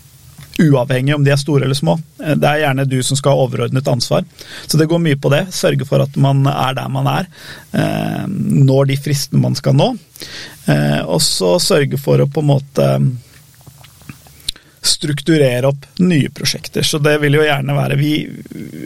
[0.59, 1.97] uavhengig om de er store eller små.
[2.23, 4.25] Eh, det er gjerne du som skal ha overordnet ansvar.
[4.67, 5.45] Så det går mye på det.
[5.55, 7.29] Sørge for at man er der man er.
[7.71, 9.93] Eh, når de fristene man skal nå.
[11.07, 12.85] og så sørge for å på en måte
[14.87, 16.83] strukturere opp nye prosjekter.
[16.83, 18.11] Så det vil jo gjerne være vi,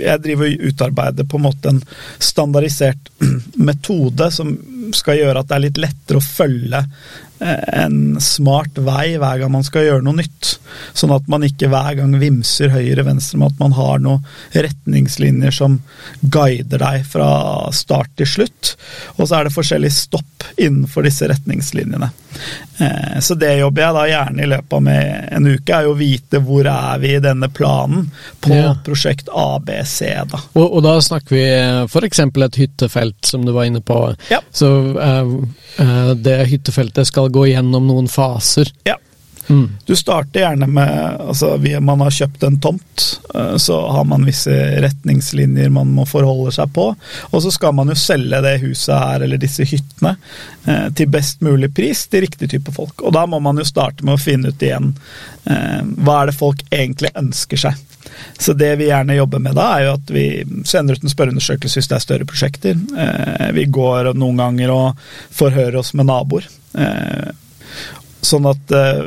[0.02, 1.82] Jeg driver og utarbeider på en måte en
[2.20, 3.12] standardisert
[3.70, 4.54] metode som
[4.94, 9.52] skal gjøre at det er litt lettere å følge Eh, en smart vei hver gang
[9.54, 10.56] man skal gjøre noe nytt.
[10.98, 15.80] Sånn at man ikke hver gang vimser høyre-venstre, men at man har noen retningslinjer som
[16.22, 17.32] guider deg fra
[17.76, 18.76] start til slutt.
[19.18, 22.12] Og så er det forskjellig stopp innenfor disse retningslinjene.
[22.78, 26.00] Eh, så det jobber jeg da gjerne i løpet av en uke, er jo å
[26.00, 28.08] vite hvor er vi i denne planen
[28.42, 28.72] på ja.
[28.86, 30.00] prosjekt ABC.
[30.32, 30.40] Da.
[30.56, 31.46] Og, og da snakker vi
[31.86, 32.24] f.eks.
[32.26, 34.00] et hyttefelt, som du var inne på.
[34.32, 34.42] Ja.
[34.54, 38.72] Så uh, det hyttefeltet skal gå gjennom noen faser.
[38.88, 38.98] Ja.
[39.52, 39.72] Mm.
[39.86, 44.54] Du starter gjerne med altså Man har kjøpt en tomt, eh, så har man visse
[44.82, 46.92] retningslinjer man må forholde seg på.
[47.30, 50.16] Og så skal man jo selge det huset her, eller disse hyttene,
[50.66, 53.02] eh, til best mulig pris til riktig type folk.
[53.02, 54.94] Og da må man jo starte med å finne ut igjen
[55.46, 57.88] eh, hva er det folk egentlig ønsker seg.
[58.40, 60.26] Så det vi gjerne jobber med da, er jo at vi
[60.68, 62.80] sender ut en spørreundersøkelse hvis det er større prosjekter.
[63.56, 65.06] Vi går noen ganger og
[65.38, 66.48] forhører oss med naboer.
[66.74, 67.30] Eh,
[68.22, 69.04] sånn at eh,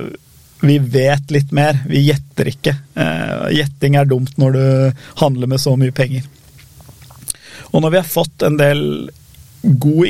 [0.65, 1.79] vi vet litt mer.
[1.89, 2.77] Vi gjetter ikke.
[2.95, 4.65] Eh, gjetting er dumt når du
[5.21, 6.25] handler med så mye penger.
[7.73, 8.83] Og når vi har fått en del
[9.63, 10.07] god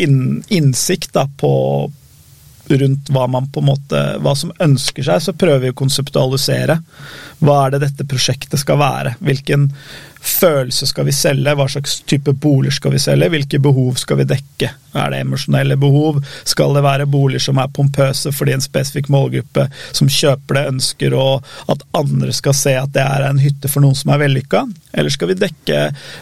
[0.52, 1.52] innsikt da, på
[2.66, 6.78] rundt hva man på en måte, hva som ønsker seg, så prøver vi å konseptualisere.
[7.44, 9.14] Hva er det dette prosjektet skal være?
[9.24, 9.68] Hvilken
[10.24, 11.52] følelse skal vi selge?
[11.56, 13.28] Hva slags type boliger skal vi selge?
[13.32, 14.70] Hvilke behov skal vi dekke?
[14.94, 16.20] Er det emosjonelle behov?
[16.46, 21.16] Skal det være boliger som er pompøse fordi en spesifikk målgruppe som kjøper det, ønsker
[21.18, 24.64] og at andre skal se at det er en hytte for noen som er vellykka?
[24.94, 25.80] Eller skal vi dekke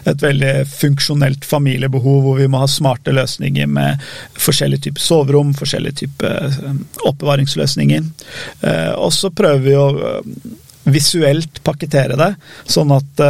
[0.09, 4.01] et veldig funksjonelt familiebehov hvor vi må ha smarte løsninger med
[4.39, 6.73] forskjellige typer soverom, forskjellige typer eh,
[7.07, 8.09] oppbevaringsløsninger?
[8.67, 9.87] Eh, og så prøver vi å
[10.83, 12.33] visuelt pakkettere det,
[12.67, 13.21] sånn at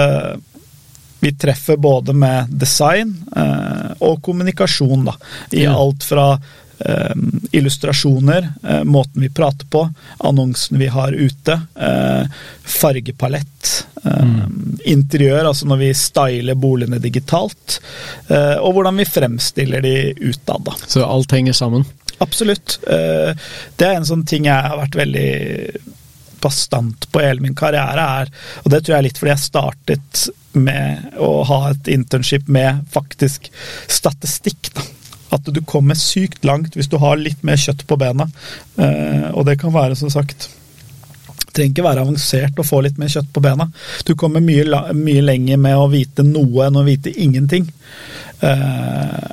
[1.24, 5.16] vi treffer både med design eh, og kommunikasjon, da.
[5.56, 5.76] I ja.
[5.80, 6.26] alt fra
[6.80, 7.16] eh,
[7.52, 8.50] illustrasjoner,
[8.84, 9.86] måten vi prater på,
[10.18, 11.56] annonsene vi har ute,
[12.64, 13.72] fargepalett,
[14.04, 14.80] mm.
[14.84, 17.80] interiør, altså når vi styler boligene digitalt,
[18.60, 20.66] og hvordan vi fremstiller de utad.
[20.66, 20.76] Da.
[20.88, 21.86] Så alt henger sammen?
[22.24, 22.80] Absolutt.
[22.84, 25.30] Det er en sånn ting jeg har vært veldig
[26.44, 28.32] bastant på hele min karriere, er
[28.64, 30.24] Og det tror jeg er litt fordi jeg startet
[30.56, 33.50] med å ha et internship med faktisk
[33.88, 34.74] statistikk.
[34.74, 34.86] da.
[35.34, 38.28] At du kommer sykt langt hvis du har litt mer kjøtt på bena.
[38.78, 40.50] Eh, og det kan være, som sagt
[41.54, 43.68] det trenger ikke være avansert å få litt mer kjøtt på bena.
[44.08, 44.66] Du kommer mye,
[44.98, 47.68] mye lenger med å vite noe enn å vite ingenting.
[48.42, 49.30] Uh,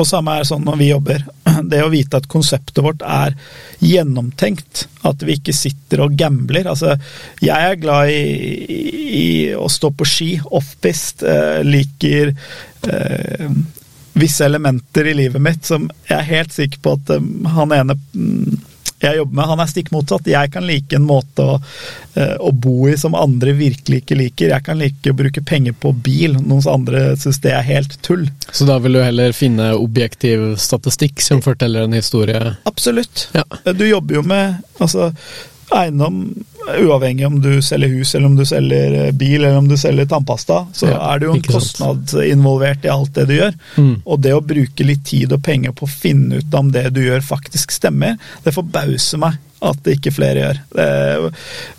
[0.00, 1.26] og samme er sånn når vi jobber.
[1.72, 3.36] Det å vite at konseptet vårt er
[3.84, 4.86] gjennomtenkt.
[5.08, 6.70] At vi ikke sitter og gambler.
[6.70, 6.96] Altså,
[7.42, 8.80] jeg er glad i,
[9.12, 11.24] i å stå på ski, offpist.
[11.26, 12.32] Eh, liker
[12.88, 13.48] eh,
[14.12, 17.96] visse elementer i livet mitt som jeg er helt sikker på at eh, han ene
[17.96, 18.60] mm,
[19.02, 20.30] jeg jobber med, han er stikk motsatt.
[20.30, 21.58] Jeg kan like en måte å,
[22.14, 24.52] eh, å, bo i som andre virkelig ikke liker.
[24.54, 28.28] Jeg kan like å bruke penger på bil, noens andre syns det er helt tull.
[28.52, 32.56] Så da vil du heller finne objektiv statistikk som forteller en historie?
[32.68, 33.28] Absolutt.
[33.36, 33.46] Ja.
[33.72, 35.12] Du jobber jo med altså,
[35.78, 36.24] eiendom
[36.62, 40.06] uavhengig om du selger hus, eller om du selger eh, bil, eller om du selger
[40.10, 43.56] tannpasta, så ja, er det jo en kostnad involvert i alt det du gjør.
[43.76, 43.94] Mm.
[44.04, 47.02] Og det å bruke litt tid og penger på å finne ut om det du
[47.04, 50.60] gjør faktisk stemmer, det forbauser meg at det ikke flere gjør.
[50.74, 51.32] Det,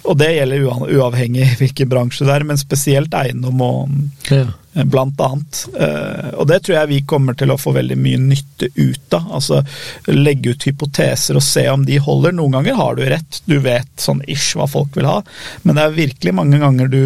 [0.08, 0.68] og det gjelder
[0.98, 3.96] uavhengig hvilken bransje det er, men spesielt eiendom og
[4.32, 4.46] ja.
[4.84, 5.64] blant annet.
[5.76, 9.28] Eh, og det tror jeg vi kommer til å få veldig mye nytte ut av.
[9.40, 9.64] Altså
[10.12, 12.36] legge ut hypoteser og se om de holder.
[12.38, 15.20] Noen ganger har du rett, du vet sånn ish hva folk vil ha,
[15.64, 17.04] men det er virkelig mange ganger du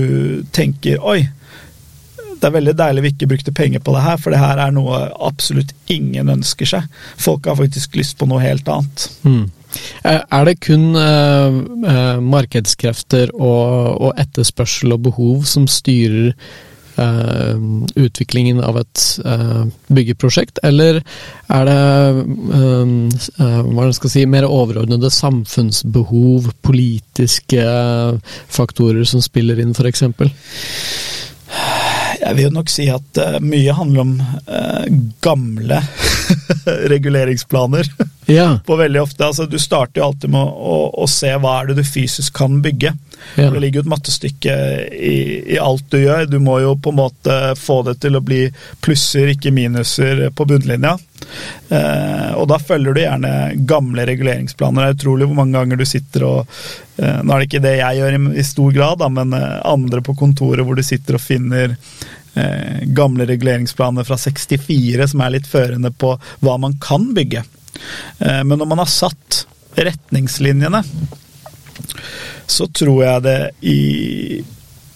[0.56, 1.24] tenker oi,
[2.38, 4.74] det er veldig deilig vi ikke brukte penger på det her, for det her er
[4.76, 6.98] noe absolutt ingen ønsker seg.
[7.18, 9.08] Folk har faktisk lyst på noe helt annet.
[9.26, 9.48] Mm.
[10.04, 11.52] Eh, er det kun uh,
[11.84, 16.34] uh, markedskrefter og, og, etterspørsel og behov som styrer
[16.98, 17.56] uh,
[17.98, 19.04] utviklingen av et
[19.94, 21.02] byggeprosjekt, eller
[21.54, 21.80] er det
[24.10, 27.64] si, mer overordnede samfunnsbehov, politiske
[28.50, 30.04] faktorer som spiller inn, f.eks.?
[32.28, 34.86] Jeg vil nok si at uh, mye handler om uh,
[35.24, 35.82] gamle
[36.94, 37.90] reguleringsplaner.
[38.28, 38.60] Ja.
[38.66, 41.70] På veldig ofte, altså Du starter jo alltid med å, å, å, se hva er
[41.70, 42.92] det du fysisk kan bygge.
[43.36, 43.50] Ja.
[43.52, 44.56] Det ligger jo et mattestykke
[44.92, 45.18] i,
[45.56, 46.28] i, alt du gjør.
[46.30, 48.44] Du må jo på en måte få det til å bli
[48.84, 50.98] plusser, ikke minuser, på bunnlinja.
[51.70, 53.32] Eh, og da følger du gjerne
[53.70, 54.84] gamle reguleringsplaner.
[54.84, 56.60] Det er utrolig hvor mange ganger du sitter og
[57.02, 59.58] eh, Nå er det ikke det jeg gjør i, i stor grad, da, men eh,
[59.68, 61.76] andre på kontoret hvor du sitter og finner
[62.38, 66.14] eh, gamle reguleringsplaner fra 64 som er litt førende på
[66.46, 67.44] hva man kan bygge.
[68.20, 69.44] Eh, men når man har satt
[69.78, 70.84] retningslinjene,
[72.48, 74.42] så tror jeg det i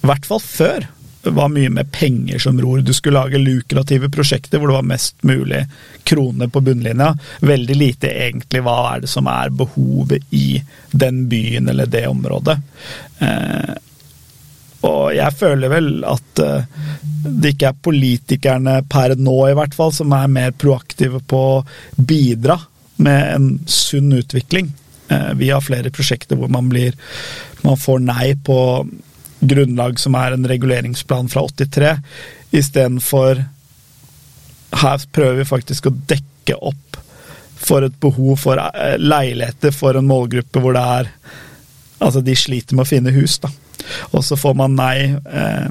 [0.01, 0.89] hvert fall før
[1.23, 2.81] var mye med penger som ror.
[2.81, 5.65] Du skulle lage lukrative prosjekter hvor det var mest mulig
[6.03, 7.11] kroner på bunnlinja.
[7.39, 12.57] Veldig lite egentlig hva er det som er behovet i den byen eller det området.
[13.19, 13.73] Eh,
[14.87, 16.65] og jeg føler vel at eh,
[17.21, 21.63] det ikke er politikerne per nå i hvert fall som er mer proaktive på å
[21.95, 22.57] bidra
[23.01, 24.71] med en sunn utvikling.
[25.11, 26.97] Eh, vi har flere prosjekter hvor man blir
[27.61, 28.57] man får nei på
[29.41, 31.95] grunnlag som er en reguleringsplan fra 83,
[32.51, 33.45] istedenfor
[34.81, 36.99] Her prøver vi faktisk å dekke opp
[37.61, 41.15] for et behov for eh, leiligheter for en målgruppe hvor det er
[42.01, 43.51] Altså, de sliter med å finne hus, da.
[44.11, 45.11] Og så får man nei.
[45.11, 45.69] Eh,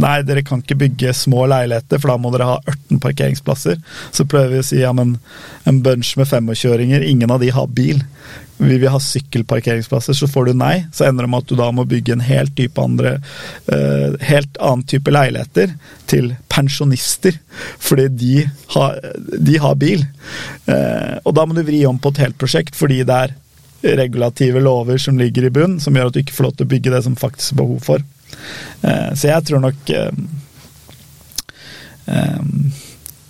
[0.00, 3.80] nei, dere kan ikke bygge små leiligheter, for da må dere ha 18 parkeringsplasser.
[4.16, 5.18] Så prøver vi å si ja, men
[5.68, 8.00] en bunch med 25-åringer, ingen av de har bil
[8.60, 10.84] vi vil ha sykkelparkeringsplasser, så får du nei.
[10.92, 13.16] Så ender det med at du da må bygge en helt, type andre,
[13.72, 15.72] uh, helt annen type leiligheter
[16.10, 17.38] til pensjonister,
[17.80, 18.34] fordi de
[18.74, 20.04] har, de har bil.
[20.68, 23.38] Uh, og da må du vri om på et helt prosjekt, fordi det er
[23.82, 26.72] regulative lover som ligger i bunn, som gjør at du ikke får lov til å
[26.74, 28.04] bygge det som faktisk er behov for.
[28.84, 30.22] Uh, så jeg tror nok um,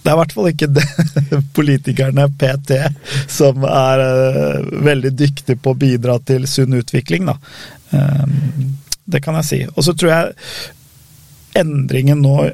[0.01, 0.87] det er i hvert fall ikke det,
[1.57, 2.79] politikerne PT
[3.29, 4.01] som er
[4.87, 7.37] veldig dyktige på å bidra til sunn utvikling, da.
[9.05, 9.59] Det kan jeg si.
[9.75, 12.49] Og så tror jeg endringen nå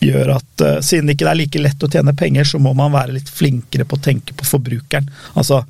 [0.00, 3.18] gjør at siden det ikke er like lett å tjene penger, så må man være
[3.18, 5.12] litt flinkere på å tenke på forbrukeren.
[5.36, 5.60] Altså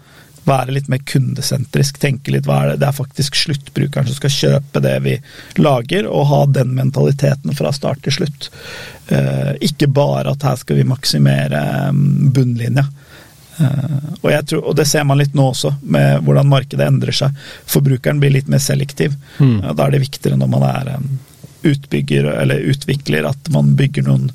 [0.49, 1.99] være litt mer kundesentrisk.
[2.01, 5.17] Tenke litt hva er det Det er faktisk sluttbrukeren som skal kjøpe det vi
[5.61, 8.51] lager, og ha den mentaliteten fra start til slutt.
[9.11, 12.87] Uh, ikke bare at her skal vi maksimere um, bunnlinja.
[13.61, 17.37] Uh, og, tror, og, det ser man litt nå også, med hvordan markedet endrer seg.
[17.69, 19.19] Forbrukeren blir litt mer selektiv.
[19.39, 19.75] Mm.
[19.75, 21.11] Da er det viktigere når man er um,
[21.67, 24.31] utbygger eller utvikler, at man bygger noen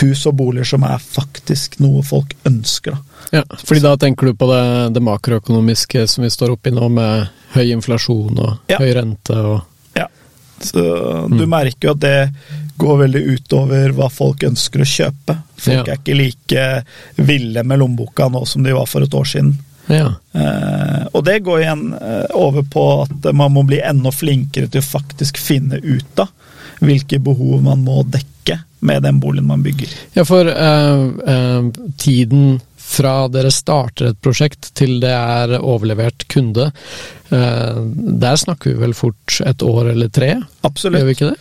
[0.00, 2.96] hus og boliger som er faktisk noe folk ønsker.
[2.96, 3.38] Da.
[3.38, 4.64] Ja, fordi da tenker du på det,
[4.96, 8.80] det makroøkonomiske som vi står oppi nå, med høy inflasjon og ja.
[8.82, 9.60] høy rente og
[9.98, 10.08] Ja.
[10.62, 10.82] Så
[11.26, 11.38] mm.
[11.38, 12.18] du merker jo at det
[12.82, 15.36] går veldig utover hva folk ønsker å kjøpe.
[15.58, 15.94] Folk ja.
[15.94, 16.66] er ikke like
[17.18, 19.56] ville med lommeboka nå som de var for et år siden.
[19.90, 20.14] Ja.
[20.32, 24.82] Eh, og det går igjen eh, over på at man må bli enda flinkere til
[24.82, 26.30] å faktisk finne ut av
[26.82, 29.90] hvilke behov man må dekke med den boligen man bygger.
[30.16, 31.68] Ja, for eh,
[32.02, 32.60] tiden
[32.92, 36.68] fra dere starter et prosjekt til det er overlevert kunde,
[37.30, 37.78] eh,
[38.24, 40.34] der snakker vi vel fort et år eller tre?
[40.66, 41.00] Absolutt.
[41.00, 41.38] Gjør vi ikke det?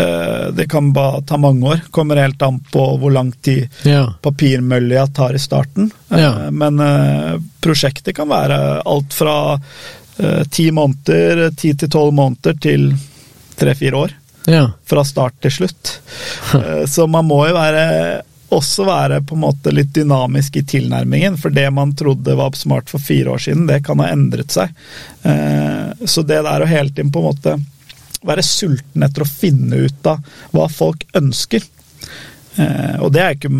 [0.00, 1.84] Eh, det kan bare ta mange år.
[1.94, 4.06] Kommer helt an på hvor lang tid ja.
[4.24, 5.92] papirmølja tar i starten.
[6.08, 6.32] Eh, ja.
[6.50, 6.80] Men
[7.64, 9.36] prosjektet kan være alt fra
[10.54, 12.92] ti måneder, ti til tolv måneder, til
[13.58, 14.12] tre-fire år.
[14.50, 14.68] Ja.
[14.84, 15.98] Fra start til slutt.
[16.94, 17.84] Så man må jo være
[18.54, 21.38] også være på en måte litt dynamisk i tilnærmingen.
[21.40, 24.72] For det man trodde var smart for fire år siden, det kan ha endret seg.
[25.22, 27.56] Eh, så det der å hele tiden på en måte
[28.24, 30.22] være sulten etter å finne ut av
[30.54, 33.50] hva folk ønsker eh, Og det er ikke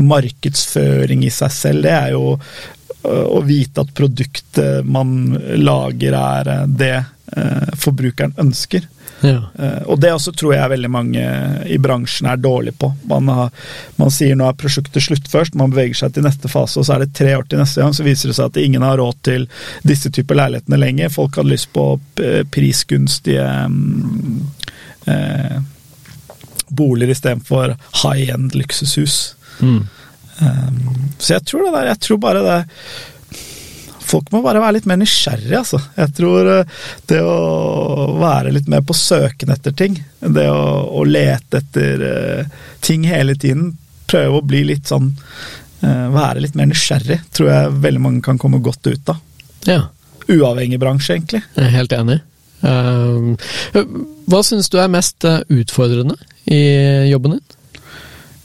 [0.00, 6.52] markedsføring i seg selv, det er jo eh, å vite at produktet man lager er
[6.68, 6.96] det
[7.78, 8.88] forbrukeren ønsker.
[9.20, 9.40] Ja.
[9.58, 11.24] Uh, og det også tror jeg veldig mange
[11.68, 12.92] i bransjen er dårlig på.
[13.10, 13.50] Man, har,
[14.00, 16.96] man sier nå er prosjektet slutt først, man beveger seg til neste fase, og så
[16.96, 17.96] er det tre år til neste gang.
[17.96, 19.48] Så viser det seg at ingen har råd til
[19.86, 21.12] disse typer leilighetene lenger.
[21.12, 21.86] Folk hadde lyst på
[22.54, 24.48] prisgunstige um,
[25.08, 25.60] uh,
[26.70, 29.36] boliger istedenfor high end luksushus.
[29.60, 29.86] Mm.
[30.40, 32.60] Um, så jeg tror det der, jeg tror bare det
[34.10, 35.80] folk må bare være litt mer nysgjerrige, altså.
[35.96, 36.80] Jeg tror eh,
[37.10, 40.64] det å være litt mer på søken etter ting, det å,
[41.00, 43.72] å lete etter uh, ting hele tiden,
[44.10, 48.40] prøve å bli litt sånn uh, Være litt mer nysgjerrig, tror jeg veldig mange kan
[48.40, 49.22] komme godt ut av.
[49.68, 49.80] Ja.
[50.30, 51.42] Uavhengig bransje, egentlig.
[51.56, 52.18] Jeg er helt enig.
[52.60, 53.86] Uh,
[54.30, 56.18] hva syns du er mest utfordrende
[56.50, 56.60] i
[57.10, 57.46] jobben din?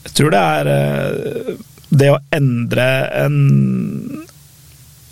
[0.05, 0.69] Jeg tror det er
[1.95, 2.87] det å endre
[3.25, 3.35] en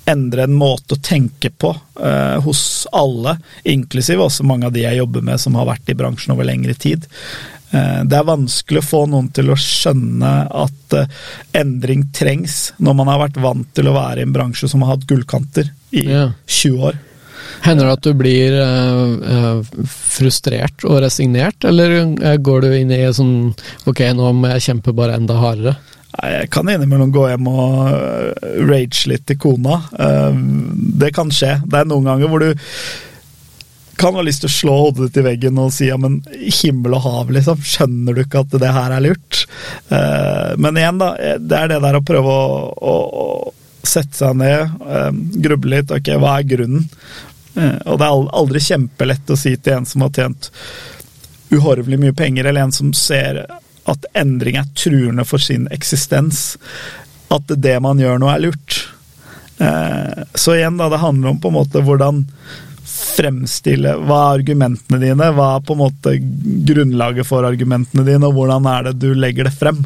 [0.10, 1.72] endre en måte å tenke på
[2.04, 5.96] eh, hos alle, inklusiv også mange av de jeg jobber med som har vært i
[6.00, 7.08] bransjen over lengre tid.
[7.72, 10.34] Eh, det er vanskelig å få noen til å skjønne
[10.66, 11.08] at eh,
[11.62, 14.96] endring trengs, når man har vært vant til å være i en bransje som har
[14.98, 16.28] hatt gullkanter i Ja.
[16.46, 17.00] 20 år.
[17.64, 22.92] Hender det at du blir eh, eh, frustrert og resignert, eller eh, går du inn
[22.92, 23.54] i sånn
[23.88, 25.76] Ok, nå må jeg kjempe bare enda hardere?
[26.14, 29.80] Nei, Jeg kan innimellom gå hjem og øh, rage litt til kona.
[29.98, 30.38] Eh,
[31.04, 31.56] Det kan skje.
[31.66, 32.54] Det er noen ganger hvor du
[33.98, 36.96] kan ha lyst til å slå hodet ditt i veggen og si ja, men himmel
[36.98, 37.60] og hav, liksom.
[37.62, 39.44] Skjønner du ikke at det her er lurt?
[39.94, 41.12] Eh, Men igjen, da.
[41.40, 42.48] Det er det der å prøve å,
[42.94, 43.54] å,
[43.84, 45.12] sette seg ned, eh,
[45.46, 45.92] gruble litt.
[45.94, 46.88] Ok, hva er grunnen?
[47.56, 50.50] Eh, Og det er aldri kjempelett å si til en som har tjent
[51.54, 53.44] uhorvelig mye penger, eller en som ser
[53.90, 56.58] at endring er truende for sin eksistens,
[57.34, 58.78] at det man gjør nå, er lurt.
[59.60, 62.24] Eh, Så igjen, da, det handler om på en måte hvordan
[62.84, 65.30] fremstille Hva er argumentene dine?
[65.36, 66.14] Hva er på en måte
[66.68, 69.84] grunnlaget for argumentene dine, og hvordan er det du legger det frem?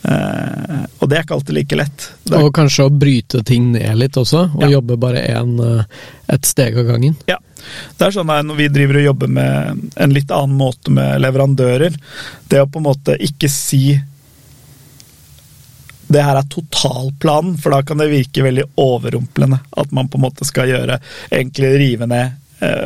[0.00, 2.06] Uh, og det er ikke alltid like lett.
[2.32, 4.70] Og kanskje å bryte ting ned litt også, og Ja.
[4.78, 5.84] jobbe bare en, eh,
[6.28, 7.16] et steg av gangen.
[7.28, 7.36] ja.
[7.96, 11.20] Det er sånn at når vi driver og jobber med en litt annen måte med
[11.22, 11.98] leverandører,
[12.50, 13.84] det å på en måte ikke si
[16.10, 19.60] det her er totalplanen, for da kan det virke veldig overrumplende.
[19.78, 20.96] At man på en måte skal gjøre
[21.30, 22.40] Egentlig rive ned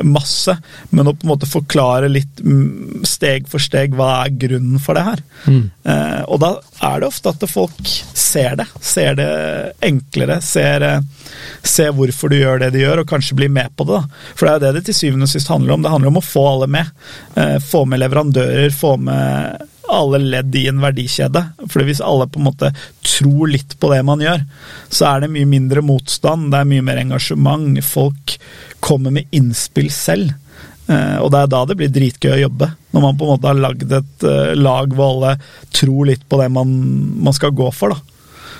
[0.07, 0.57] masse,
[0.91, 4.99] men å på en måte forklare litt mm, steg for steg hva er grunnen for
[4.99, 5.23] det her.
[5.47, 5.65] Mm.
[5.85, 6.51] Eh, og da
[6.89, 8.67] er det ofte at folk ser det.
[8.85, 9.29] Ser det
[9.85, 10.41] enklere.
[10.45, 11.29] Ser, eh,
[11.63, 14.01] ser hvorfor du gjør det de gjør, og kanskje blir med på det.
[14.01, 14.25] da.
[14.35, 15.85] For det er jo det det til syvende og sist handler om.
[15.85, 17.07] Det handler om å få alle med.
[17.37, 21.43] Eh, få med leverandører, få med alle ledd i en verdikjede.
[21.71, 22.71] For hvis alle på en måte
[23.05, 24.45] tror litt på det man gjør,
[24.89, 27.79] så er det mye mindre motstand, det er mye mer engasjement.
[27.85, 28.39] Folk
[28.85, 30.35] kommer med innspill selv.
[30.87, 32.71] Eh, og det er da det blir dritgøy å jobbe.
[32.93, 35.37] Når man på en måte har lagd et eh, lag hvor alle
[35.75, 36.75] tror litt på det man,
[37.25, 37.95] man skal gå for.
[37.95, 38.11] da.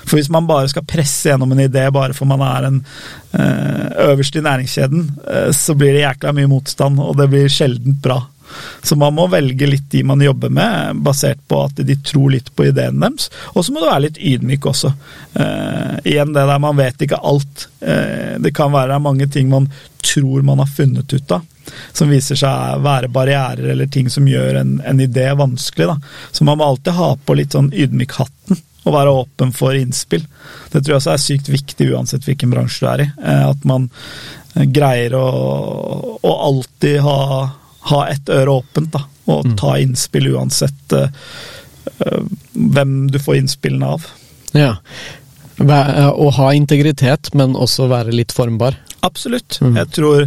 [0.05, 2.79] For hvis man bare skal presse gjennom en idé bare for man er en
[3.37, 5.07] eh, øverst i næringskjeden,
[5.55, 8.19] så blir det jækla mye motstand, og det blir sjeldent bra.
[8.85, 12.51] Så man må velge litt de man jobber med, basert på at de tror litt
[12.55, 13.29] på ideen deres.
[13.53, 14.93] Og så må du være litt ydmyk også.
[15.33, 17.67] Eh, igjen det der man vet ikke alt.
[17.81, 19.67] Eh, det kan være mange ting man
[20.05, 21.41] tror man har funnet ut av,
[21.97, 25.87] som viser seg være barrierer eller ting som gjør en, en idé vanskelig.
[25.89, 25.97] Da.
[26.31, 30.21] Så man må alltid ha på litt sånn ydmykhatten og være åpen for innspill.
[30.69, 33.07] Det tror jeg også er sykt viktig uansett hvilken bransje du er i.
[33.25, 33.89] eh, At man
[34.55, 35.25] greier å,
[36.21, 37.17] å alltid ha
[37.91, 41.09] ha ett øre åpent da, og ta innspill uansett eh,
[42.53, 44.07] hvem du får innspillene av.
[44.55, 44.75] Ja.
[45.59, 48.79] Eh, Å ha integritet, men også være litt formbar.
[49.05, 49.59] Absolutt.
[49.61, 50.23] Jeg tror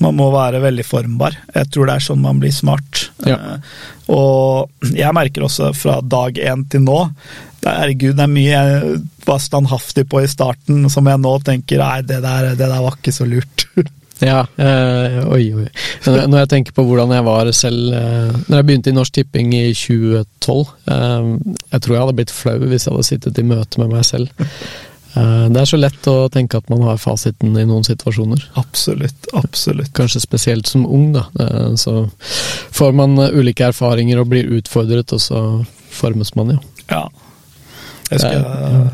[0.00, 1.36] man må være veldig formbar.
[1.52, 3.10] Jeg tror det er sånn man blir smart.
[3.28, 3.36] Ja.
[3.36, 3.82] Uh,
[4.14, 8.96] og jeg merker også fra dag én til nå er, Herregud, det er mye jeg
[9.24, 12.98] var standhaftig på i starten, som jeg nå tenker nei, det der, det der var
[12.98, 13.66] ikke så lurt.
[14.22, 15.66] Ja, Øh, oi, oi.
[16.06, 19.54] Når jeg tenker på hvordan jeg var selv øh, Når jeg begynte i Norsk Tipping
[19.54, 21.38] i 2012 øh,
[21.72, 24.28] Jeg tror jeg hadde blitt flau hvis jeg hadde sittet i møte med meg selv.
[25.14, 28.48] Uh, det er så lett å tenke at man har fasiten i noen situasjoner.
[28.58, 29.28] Absolutt.
[29.38, 29.92] Absolutt.
[29.94, 31.28] Kanskje spesielt som ung, da.
[31.38, 32.08] Uh, så
[32.74, 35.44] får man eh, ulike erfaringer og blir utfordret, og så
[35.94, 36.58] formes man jo.
[36.90, 37.04] Ja.
[38.10, 38.42] Jeg skal...
[38.42, 38.90] jeg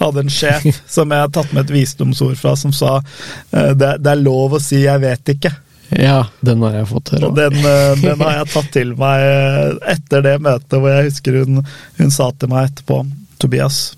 [0.00, 3.96] hadde en sjef som jeg har tatt med et visdomsord fra, som sa eh, det,
[4.02, 5.54] det er lov å si 'jeg vet ikke'.
[5.90, 7.28] Ja, den har jeg fått høre.
[7.28, 11.10] Og den, eh, den har jeg tatt til meg eh, etter det møtet, hvor jeg
[11.10, 11.64] husker hun,
[11.98, 13.04] hun sa til meg etterpå
[13.40, 13.96] Tobias,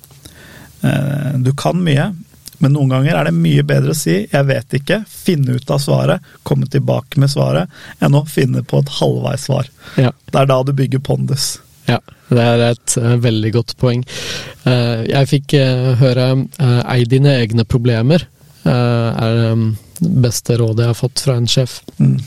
[0.82, 2.09] du kan mye,
[2.59, 5.78] men noen ganger er det mye bedre å si 'jeg vet ikke', finne ut av
[5.78, 9.70] svaret, komme tilbake med svaret, enn å finne på et halvveis svar.
[9.96, 10.11] Ja.
[10.11, 11.59] Det er da du bygger pondus.
[11.89, 11.99] Ja,
[12.30, 14.05] det er et eh, veldig godt poeng.
[14.68, 16.28] Eh, jeg fikk eh, høre
[16.61, 18.28] 'ei dine egne problemer'
[18.62, 21.80] er det beste rådet jeg har fått fra en sjef.
[21.99, 22.20] Mm.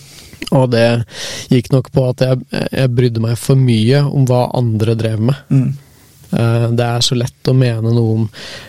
[0.52, 1.06] Og det
[1.48, 5.40] gikk nok på at jeg, jeg brydde meg for mye om hva andre drev med.
[5.48, 5.70] Mm.
[6.36, 8.24] Eh, det er så lett å mene noe om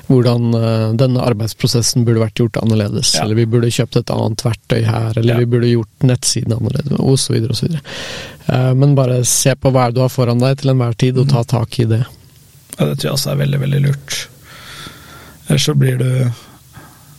[0.06, 3.24] hvordan eh, denne arbeidsprosessen burde vært gjort annerledes, Ja.
[3.24, 5.38] eller vi burde kjøpt et annet verktøy her, eller Ja.
[5.40, 7.50] vi burde gjort nettsiden annerledes, osv.
[7.50, 7.76] osv.
[8.76, 11.80] Men bare se på hva du har foran deg til enhver tid, og ta tak
[11.80, 12.04] i det.
[12.78, 14.28] Ja, det tror jeg også er veldig, veldig lurt.
[15.48, 16.32] Ellers så blir du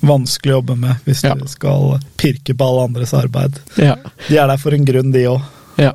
[0.07, 1.33] vanskelig å jobbe med hvis Ja.
[1.35, 3.59] du skal pirke på alle andres arbeid.
[3.77, 3.95] Ja.
[4.29, 5.41] De er der for en grunn, de òg.
[5.77, 5.91] ja.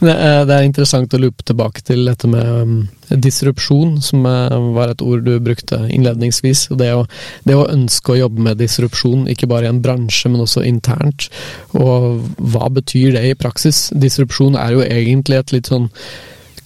[0.00, 2.76] Det, er, er interessant å loope tilbake til dette med um,
[3.10, 6.66] disrupsjon, som uh, var et ord du brukte innledningsvis.
[6.78, 7.04] Det å,
[7.48, 11.28] det å ønske å jobbe med disrupsjon, ikke bare i en bransje, men også internt.
[11.76, 12.24] Og
[12.54, 13.88] hva betyr det i praksis?
[13.94, 15.90] Disrupsjon er jo egentlig et litt sånn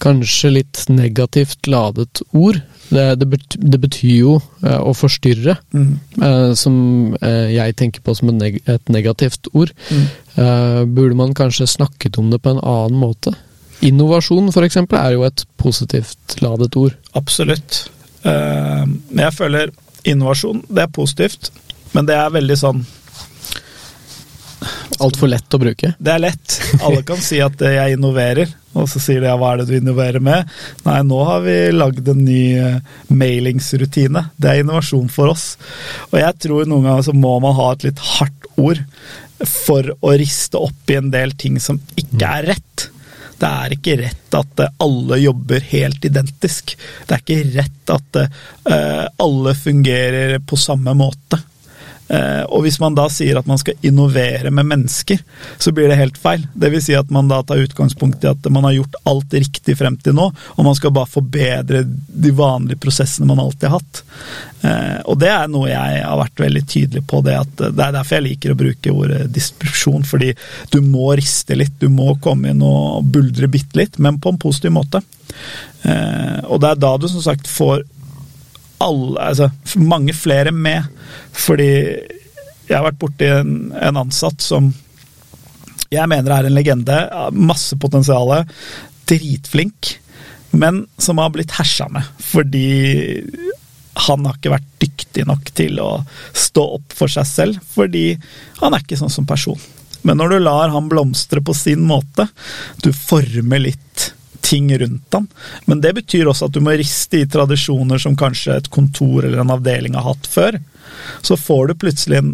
[0.01, 2.59] kanskje litt negativt ladet ord.
[2.91, 4.33] Det, det, betyr, det betyr jo
[4.65, 5.91] eh, å forstyrre, mm.
[6.27, 6.75] eh, som
[7.21, 9.71] eh, jeg tenker på som neg et negativt ord.
[9.91, 10.09] Mm.
[10.95, 13.33] burde man kanskje snakket om det på en annen måte?
[13.83, 14.77] Innovasjon f.eks.
[14.79, 16.95] er jo et positivt ladet ord.
[17.17, 17.81] Absolutt.
[18.23, 19.73] Men jeg føler
[20.07, 21.51] innovasjon, det er positivt,
[21.91, 22.83] men det er veldig sånn
[24.99, 25.93] Altfor lett å bruke?
[25.97, 26.57] Det er lett.
[26.83, 29.75] Alle kan si at jeg innoverer, og så sier de ja, hva er det du
[29.79, 30.49] innoverer med?
[30.85, 32.77] Nei, nå har vi lagd en ny eh,
[33.09, 34.27] mailingsrutine.
[34.37, 35.55] Det er innovasjon for oss.
[36.11, 38.81] Og jeg tror noen ganger så må man ha et litt hardt ord
[39.47, 42.87] for å riste opp i en del ting som ikke er rett.
[43.41, 46.75] Det er ikke rett at alle jobber helt identisk.
[47.07, 48.19] Det er ikke rett at
[49.17, 51.39] alle fungerer på samme måte.
[52.11, 55.21] Eh, og hvis man da sier at man skal innovere med mennesker,
[55.61, 56.43] så blir det helt feil.
[56.59, 59.95] Vil si at man da tar utgangspunkt i at man har gjort alt riktig frem
[60.01, 64.03] til nå, og man skal bare forbedre de vanlige prosessene man alltid har hatt.
[64.61, 67.95] Eh, og det er noe jeg har vært veldig tydelig på, det at det er
[67.95, 70.03] derfor jeg liker å bruke ordet disrupsjon.
[70.03, 70.33] fordi
[70.73, 74.41] du må riste litt, du må komme inn og buldre bitte litt, men på en
[74.41, 75.03] positiv måte.
[75.87, 77.85] Eh, og det er da du som sagt får
[78.81, 80.87] alle, altså, mange flere med.
[81.33, 84.71] Fordi jeg har vært borti en, en ansatt som
[85.91, 86.99] jeg mener er en legende.
[87.35, 88.45] Masse potensial.
[89.09, 89.95] Dritflink.
[90.55, 92.67] Men som har blitt hersa med fordi
[94.07, 95.89] han har ikke vært dyktig nok til å
[96.37, 98.13] stå opp for seg selv, fordi
[98.61, 99.59] han er ikke sånn som person.
[100.07, 102.25] Men når du lar han blomstre på sin måte,
[102.81, 104.07] du former litt
[104.51, 105.27] ting rundt han.
[105.65, 109.43] Men det betyr også at du må riste i tradisjoner som kanskje et kontor eller
[109.43, 110.59] en avdeling har hatt før.
[111.23, 112.33] Så får du plutselig en,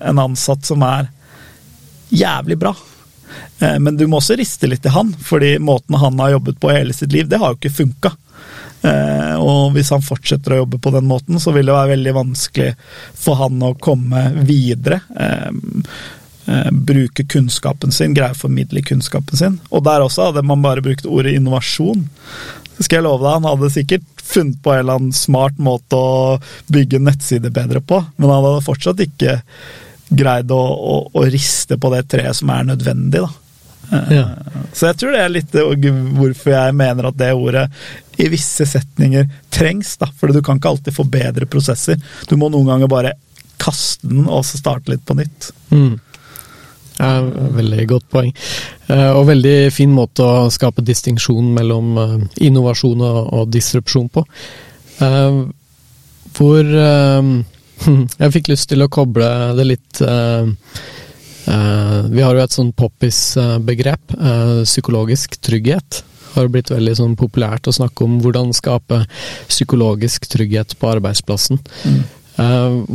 [0.00, 1.10] en, ansatt som er
[2.08, 2.72] jævlig bra.
[3.60, 6.72] Eh, men du må også riste litt i han, fordi måten han har jobbet på
[6.72, 8.14] hele sitt liv, det har jo ikke funka.
[8.88, 12.16] Eh, og hvis han fortsetter å jobbe på den måten, så vil det være veldig
[12.22, 12.72] vanskelig
[13.20, 15.02] for han å komme videre.
[16.50, 19.58] Eh, bruke kunnskapen sin, greie å formidle kunnskapen sin.
[19.70, 22.02] Og der også hadde man bare brukt ordet innovasjon.
[22.74, 25.98] Det skal jeg love deg, han hadde sikkert funnet på en eller annen smart måte
[25.98, 26.40] å
[26.72, 29.36] bygge nettsider bedre på, men han hadde fortsatt ikke
[30.10, 33.30] greid å, å, å riste på det treet som er nødvendig, da.
[34.00, 34.26] Eh, ja.
[34.74, 37.68] Så jeg tror det er litt hvorfor jeg mener at det ordet
[38.18, 40.10] i visse setninger trengs, da.
[40.18, 42.00] For du kan ikke alltid forbedre prosesser.
[42.26, 43.18] Du må noen ganger bare
[43.60, 45.52] kaste den og så starte litt på nytt.
[45.70, 45.98] Mm.
[47.00, 48.32] Veldig godt poeng.
[48.90, 52.16] Eh, og veldig fin måte å skape distinksjon mellom eh,
[52.48, 54.24] innovasjon og disrupsjon på.
[55.06, 55.40] Eh,
[56.36, 56.64] hvor
[58.20, 59.26] Jeg fikk lyst til å koble
[59.56, 60.00] det litt
[61.48, 64.12] Vi har jo et sånn poppis-begrep,
[64.68, 66.02] psykologisk trygghet.
[66.04, 69.00] Det har blitt veldig sånn populært å snakke om hvordan skape
[69.48, 71.58] psykologisk trygghet på arbeidsplassen.
[71.88, 72.04] Mm.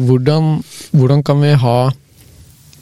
[0.06, 0.52] Hvordan,
[0.94, 1.80] hvordan kan vi ha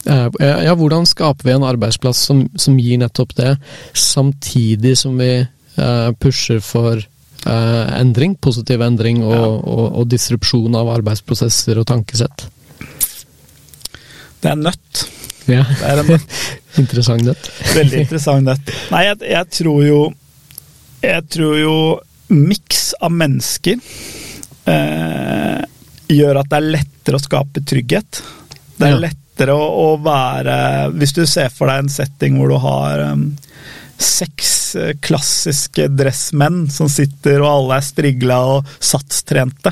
[0.04, 3.56] ja, hvordan skaper vi en arbeidsplass som, som gir nettopp det,
[3.96, 5.32] samtidig som vi
[5.78, 9.48] uh, pusher for uh, endring, positiv endring og, ja.
[9.48, 12.48] og, og, disrupsjon av arbeidsprosesser og tankesett?
[14.44, 15.06] Det er nødt.
[15.48, 15.64] Ja.
[15.68, 16.14] Det er en
[16.84, 17.52] interessant nøtt.
[17.76, 18.74] Veldig interessant nøtt.
[18.92, 20.02] Nei, jeg, jeg, tror jo
[21.04, 21.76] Jeg tror jo
[22.34, 23.76] miks av mennesker
[24.72, 25.60] eh,
[26.10, 28.22] gjør at det er lettere å skape trygghet.
[28.78, 29.02] Det er ja.
[29.04, 33.00] lett lettere å, å, være Hvis du ser for deg en setting hvor du har
[33.14, 33.36] um,
[33.98, 39.72] seks uh, klassiske dressmenn som sitter, og alle er strigla og satstrente.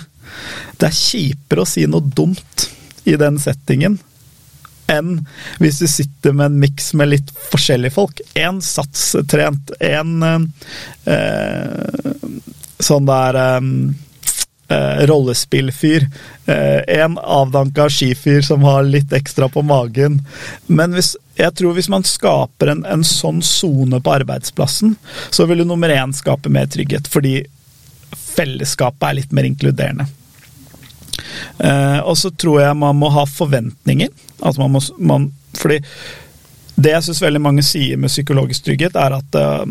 [0.78, 2.70] Det er kjipere å si noe dumt
[3.06, 4.00] i den settingen
[4.92, 5.22] enn
[5.62, 8.22] hvis du sitter med en miks med litt forskjellige folk.
[8.36, 12.10] Én satstrent, én eh,
[12.82, 13.70] sånn der eh,
[14.72, 16.08] eh, rollespillfyr.
[16.46, 20.22] Eh, en avdanka skifyr som har litt ekstra på magen.
[20.68, 24.96] Men hvis, jeg tror hvis man skaper en, en sånn sone på arbeidsplassen,
[25.30, 27.42] så vil du nummer én skape mer trygghet, fordi
[28.32, 30.08] fellesskapet er litt mer inkluderende.
[31.58, 34.12] Eh, og så tror jeg man må ha forventninger.
[34.42, 35.82] Altså man må, man, fordi
[36.82, 39.64] det jeg syns veldig mange sier med psykologisk trygghet, er at uh,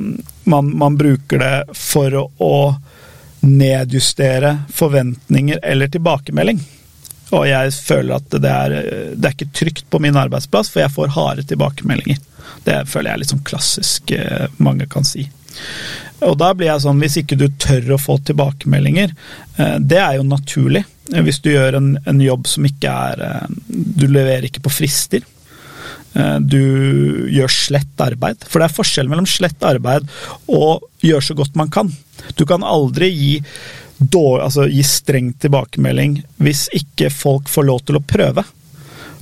[0.51, 2.55] man, man, bruker det for å, å
[3.41, 6.61] nedjustere forventninger eller tilbakemelding.
[7.31, 8.75] Og jeg føler at det er,
[9.15, 12.19] det er ikke trygt på min arbeidsplass, for jeg får harde tilbakemeldinger.
[12.67, 15.29] Det føler jeg er litt sånn klassisk eh, mange kan si.
[16.27, 19.15] Og da blir jeg sånn, hvis ikke du tør å få tilbakemeldinger,
[19.57, 20.85] eh, det er jo naturlig.
[21.11, 25.25] Hvis du gjør en, en jobb som ikke er Du leverer ikke på frister.
[26.43, 26.63] Du
[27.31, 28.41] gjør slett arbeid.
[28.51, 30.09] For det er forskjell mellom slett arbeid
[30.51, 31.93] og gjøre så godt man kan.
[32.35, 33.35] Du kan aldri gi
[34.01, 38.45] dårlig, altså gi streng tilbakemelding hvis ikke folk får lov til å prøve.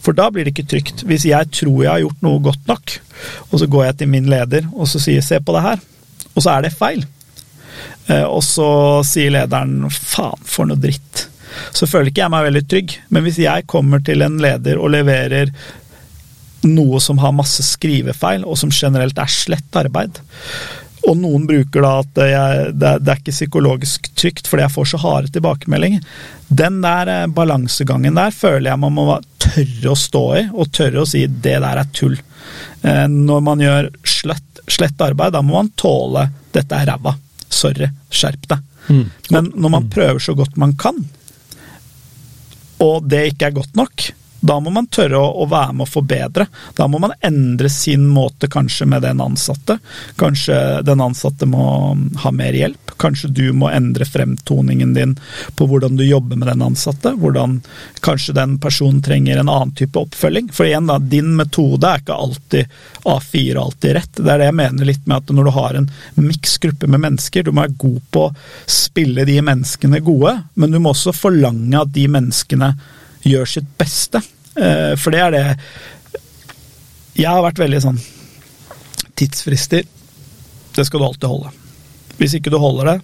[0.04, 1.04] For da blir det ikke trygt.
[1.08, 2.98] Hvis jeg tror jeg har gjort noe godt nok,
[3.50, 5.82] og så går jeg til min leder og så sier 'se på det her',
[6.34, 7.04] og så er det feil,
[8.08, 11.26] eh, og så sier lederen 'faen, for noe dritt',
[11.74, 12.98] så føler ikke jeg meg veldig trygg.
[13.10, 15.50] Men hvis jeg kommer til en leder og leverer
[16.66, 20.20] noe som har masse skrivefeil, og som generelt er slett arbeid,
[21.08, 24.88] og noen bruker da at jeg, det, det, er ikke psykologisk trygt fordi jeg får
[24.90, 26.02] så harde tilbakemeldinger.
[26.48, 29.06] Den der eh, balansegangen der føler jeg man må
[29.40, 32.18] tørre å stå i, og tørre å si det der er tull.
[32.82, 37.14] Eh, når man gjør slett, slett arbeid, da må man tåle dette er ræva.
[37.48, 38.66] Sorry, skjerp deg.
[38.88, 39.04] Mm.
[39.32, 40.98] Men når man prøver så godt man kan,
[42.84, 45.90] og det ikke er godt nok, da må man tørre å, å, være med å
[45.90, 46.46] forbedre.
[46.78, 49.78] Da må man endre sin måte kanskje med den ansatte.
[50.20, 52.94] Kanskje den ansatte må ha mer hjelp.
[52.98, 55.16] Kanskje du må endre fremtoningen din
[55.58, 57.14] på hvordan du jobber med den ansatte.
[57.18, 57.58] Hvordan
[58.04, 60.52] kanskje den personen trenger en annen type oppfølging.
[60.54, 62.78] For igjen, da, din metode er ikke alltid
[63.08, 64.20] A4 alltid rett.
[64.20, 67.42] Det er det jeg mener litt med at når du har en miksgruppe med mennesker,
[67.42, 68.34] du må være god på å
[68.70, 72.72] spille de menneskene gode, men du må også forlange at de menneskene
[73.28, 74.22] gjør sitt beste.
[74.58, 75.44] Eh, for det er det
[77.18, 78.00] Jeg har vært veldig sånn
[79.18, 79.82] Tidsfrister,
[80.74, 81.50] det skal du alltid holde.
[82.18, 82.98] Hvis ikke du holder det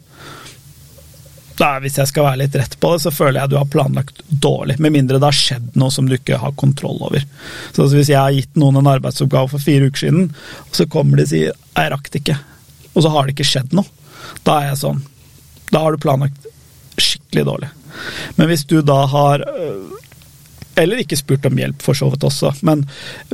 [1.58, 4.22] da, Hvis jeg skal være litt rett på det, så føler jeg du har planlagt
[4.26, 4.78] dårlig.
[4.82, 7.22] Med mindre det har skjedd noe som du ikke har kontroll over.
[7.74, 10.32] Så Hvis jeg har gitt noen en arbeidsoppgave for fire uker siden,
[10.66, 12.40] og så kommer de og sier 'jeg rakk det ikke',
[12.94, 13.86] og så har det ikke skjedd noe,
[14.44, 15.02] da er jeg sånn
[15.70, 16.46] Da har du planlagt
[16.98, 17.68] skikkelig dårlig.
[18.36, 19.42] Men hvis du da har
[20.80, 22.50] eller ikke spurt om hjelp, for så vidt også.
[22.66, 22.84] Men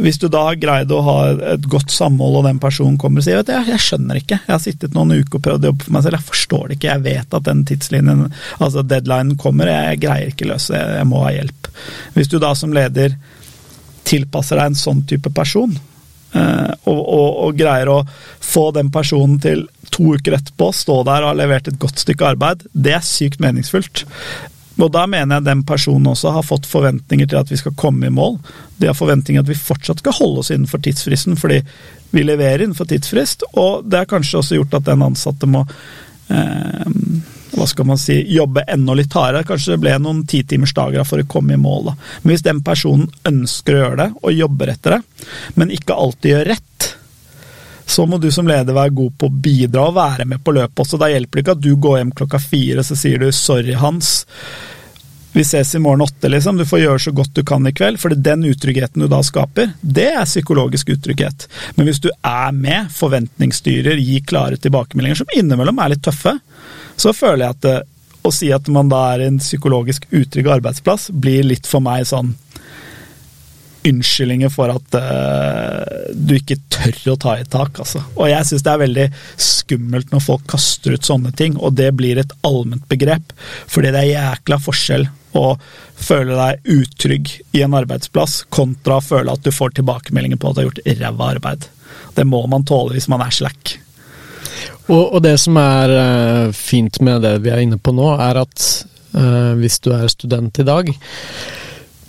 [0.00, 1.16] hvis du da har greid å ha
[1.54, 4.52] et godt samhold, og den personen kommer og sier at jeg, jeg skjønner ikke, jeg
[4.52, 6.92] har sittet noen uker og prøvd å jobbe for meg selv, jeg forstår det ikke,
[6.92, 8.24] jeg vet at den tidslinjen,
[8.58, 11.70] altså deadlinen kommer, jeg, greier ikke løse det, jeg må ha hjelp.
[12.16, 13.16] Hvis du da som leder
[14.10, 15.72] tilpasser deg en sånn type person,
[16.36, 18.00] eh, og, og, og, greier å
[18.44, 22.34] få den personen til to uker etterpå stå der og ha levert et godt stykke
[22.34, 24.04] arbeid, det er sykt meningsfullt.
[24.80, 28.08] Og da mener jeg den personen også har fått forventninger til at vi skal komme
[28.08, 28.38] i mål.
[28.80, 31.60] De har forventninger at vi fortsatt skal holde oss innenfor tidsfristen, fordi
[32.14, 33.44] vi leverer innenfor tidsfrist.
[33.60, 36.96] Og det har kanskje også gjort at den ansatte må eh,
[37.50, 39.44] hva skal man si, jobbe enda litt hardere.
[39.46, 41.90] Kanskje det ble noen titimersdager for å komme i mål.
[41.90, 41.96] Da.
[42.22, 45.28] Men hvis den personen ønsker å gjøre det, og jobber etter det,
[45.58, 46.90] men ikke alltid gjør rett,
[47.90, 50.84] så må du som leder være god på å bidra og være med på løpet
[50.84, 50.98] også.
[51.00, 54.26] Da hjelper det ikke at du går hjem klokka fire så sier du 'sorry, Hans',
[55.32, 56.56] vi ses i morgen åtte, liksom.
[56.58, 58.00] Du får gjøre så godt du kan i kveld.
[58.02, 61.46] For den utryggheten du da skaper, det er psykologisk utrygghet.
[61.76, 66.34] Men hvis du er med, forventningsstyrer, gir klare tilbakemeldinger som innimellom er litt tøffe,
[66.98, 67.78] så føler jeg at det,
[68.26, 72.34] å si at man da er en psykologisk utrygg arbeidsplass, blir litt for meg sånn
[73.86, 78.02] unnskyldninger for at uh, du ikke tør å ta i tak, altså.
[78.18, 79.06] Og jeg syns det er veldig
[79.40, 83.32] skummelt når folk kaster ut sånne ting, og det blir et allment begrep.
[83.70, 85.54] Fordi det er jækla forskjell å
[86.00, 90.56] føle deg utrygg i en arbeidsplass, kontra å føle at du får tilbakemeldinger på at
[90.56, 91.68] du har gjort ræva arbeid.
[92.16, 93.76] Det må man tåle hvis man er slack.
[94.90, 98.42] Og, og det som er uh, fint med det vi er inne på nå, er
[98.42, 98.68] at
[99.14, 100.90] uh, hvis du er student i dag,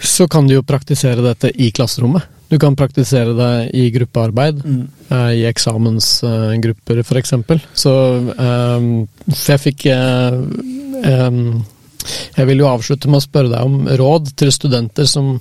[0.02, 2.26] så kan du jo praktisere dette i klasserommet.
[2.52, 4.82] Du kan praktisere det i gruppearbeid, mm.
[5.12, 7.36] uh, i eksamensgrupper uh, f.eks.
[7.78, 8.90] Så um,
[9.30, 11.62] jeg fikk um,
[12.38, 15.36] Jeg vil jo avslutte med å spørre deg om råd til studenter som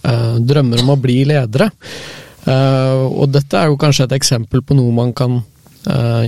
[0.00, 1.66] drømmer om å bli ledere.
[2.46, 5.42] og dette er jo kanskje et eksempel på noe man kan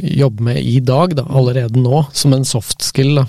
[0.03, 3.15] jobbe med i dag, da, allerede nå, som en soft skill.
[3.23, 3.25] da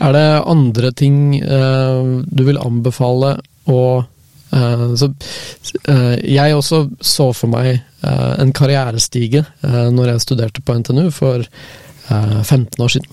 [0.00, 3.36] er det andre ting uh, du vil anbefale
[3.70, 5.10] å uh, så,
[5.88, 11.40] uh, Jeg også så for meg en karrierestige når jeg studerte på NTNU for
[12.08, 13.08] 15 år siden.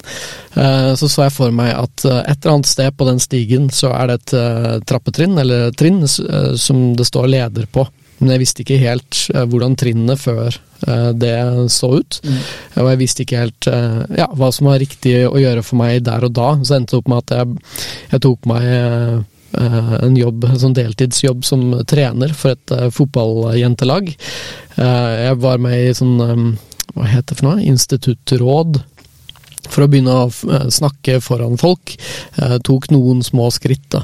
[0.99, 4.11] Så så jeg for meg at et eller annet sted på den stigen så er
[4.11, 7.87] det et trappetrinn, eller trinn, som det står leder på.
[8.19, 10.53] men jeg visste ikke helt hvordan trinnene før
[11.17, 11.35] det
[11.73, 12.19] så ut.
[12.21, 12.39] Mm.
[12.83, 13.67] Og jeg visste ikke helt
[14.17, 16.51] ja, hva som var riktig å gjøre for meg der og da.
[16.61, 17.47] Så endte det opp med at jeg,
[18.11, 18.67] jeg tok meg
[19.51, 24.13] en jobb, en sånn deltidsjobb som trener for et fotballjentelag.
[24.77, 26.57] jeg var med i sånn
[26.95, 28.81] hva heter det for noe, instituttråd
[29.71, 31.93] for å begynne å snakke foran folk.
[32.65, 33.85] tok noen små skritt.
[33.93, 34.01] da.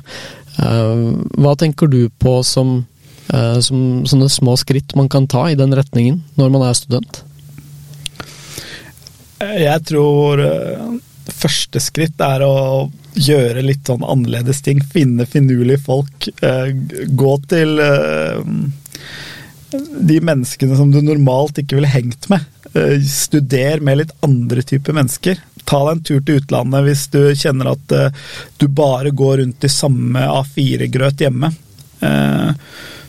[1.35, 2.85] hva tenker du på som
[3.27, 7.23] Eh, som sånne små skritt man kan ta i den retningen når man er student?
[9.43, 10.85] Jeg tror eh,
[11.27, 14.79] første skritt er å gjøre litt sånn annerledes ting.
[14.79, 16.29] Finne finurlige folk.
[16.39, 16.71] Eh,
[17.07, 17.75] gå til
[19.67, 22.45] de menneskene som du normalt ikke ville hengt med.
[23.07, 25.39] Studer med litt andre typer mennesker.
[25.67, 27.95] Ta deg en tur til utlandet hvis du kjenner at
[28.57, 31.51] du bare går rundt i samme A4-grøt hjemme.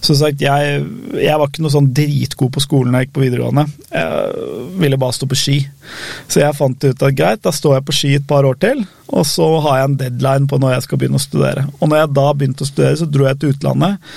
[0.01, 0.83] Som sagt, jeg,
[1.19, 3.64] jeg, var ikke noe sånn dritgod på skolen da jeg gikk på videregående.
[3.91, 5.57] Jeg ville bare stå på ski.
[6.31, 8.85] Så jeg fant ut at greit, da står jeg på ski et par år til,
[9.09, 11.66] og så har jeg en deadline på når jeg skal begynne å studere.
[11.81, 14.14] Og når jeg da begynte å studere, så dro jeg til utlandet,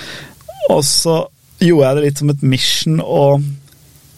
[0.70, 1.18] og så
[1.62, 3.24] gjorde jeg det litt som et mission å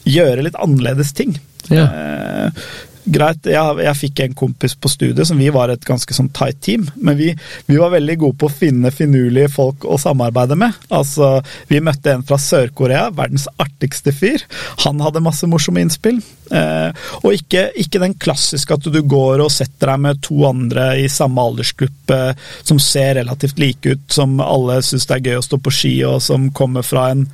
[0.04, 1.36] gjøre litt annerledes ting.
[1.72, 1.86] Ja.
[1.88, 2.66] Eh,
[3.04, 6.60] greit, jeg, jeg, fikk en kompis på studiet som vi var et ganske sånn tight
[6.64, 7.30] team, men vi,
[7.68, 10.76] vi var veldig gode på å finne finurlige folk å samarbeide med.
[10.94, 11.36] Altså,
[11.68, 14.44] Vi møtte en fra Sør-Korea, verdens artigste fyr.
[14.86, 16.22] Han hadde masse morsomme innspill.
[16.54, 20.90] Eh, og ikke, ikke, den klassiske at du går og setter deg med to andre
[21.00, 22.20] i samme aldersgruppe
[22.62, 25.94] som ser relativt like ut, som alle syns det er gøy å stå på ski,
[26.08, 27.28] og som kommer fra en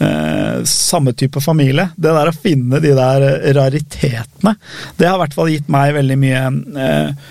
[0.00, 1.90] eh, samme type familie.
[1.96, 3.26] Det der å finne de der
[3.56, 4.56] raritetene,
[4.98, 6.42] det har i hvert fall gitt meg veldig mye
[6.86, 7.30] eh,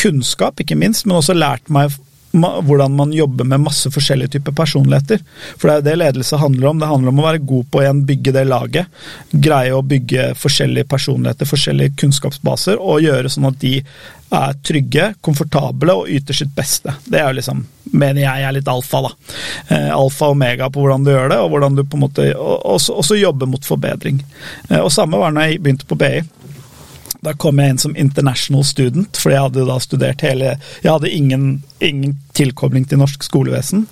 [0.00, 1.92] kunnskap, ikke minst, men også lært meg
[2.32, 5.18] hvordan man jobber med masse forskjellige typer personligheter.
[5.58, 6.78] For det er jo det ledelse handler om.
[6.78, 9.02] Det handler om å være god på å igjen bygge det laget.
[9.32, 13.80] Greie å bygge forskjellige personligheter, forskjellige kunnskapsbaser, og gjøre sånn at de
[14.30, 16.94] er trygge, komfortable og yter sitt beste.
[17.02, 19.12] Det er jo liksom, mener jeg er litt alfa, da.
[19.66, 22.28] Eh, alfa og omega på hvordan du gjør det, og hvordan du på en måte
[22.38, 24.22] også, også jobber mot forbedring.
[24.68, 26.20] Eh, og samme var når jeg begynte på BI.
[27.20, 31.12] Da kom jeg inn som international student, for jeg hadde da studert hele Jeg hadde
[31.12, 31.44] ingen,
[31.84, 33.84] ingen tilkobling til norsk skolevesen.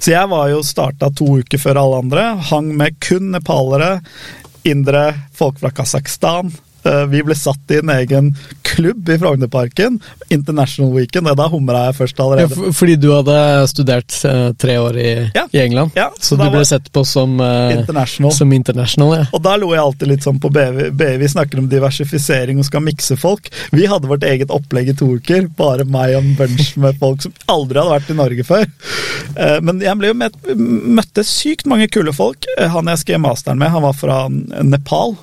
[0.00, 2.26] Så jeg var jo starta to uker før alle andre.
[2.50, 4.00] Hang med kun nepalere,
[4.66, 6.50] indre folk fra Kasakhstan,
[7.08, 8.32] vi ble satt i en egen
[8.74, 10.00] klubb i Frognerparken.
[10.28, 11.28] International Weekend.
[11.36, 12.56] Da humra jeg først allerede.
[12.56, 13.36] Ja, fordi du hadde
[13.70, 15.46] studert uh, tre år i, ja.
[15.52, 15.92] i England?
[15.98, 18.34] Ja, så, så du ble sett på som uh, international.
[18.36, 19.26] Som international.
[19.32, 20.84] Og da lo jeg alltid litt sånn på BV.
[20.98, 23.50] BV vi snakker om diversifisering og skal mikse folk.
[23.72, 25.48] Vi hadde vårt eget opplegg i to uker.
[25.58, 28.64] Bare meg og en bunch med folk som aldri hadde vært i Norge før.
[29.64, 30.16] Men jeg ble jo
[30.98, 32.48] møtte sykt mange kule folk.
[32.58, 35.16] Han jeg skrev masteren med, han var fra Nepal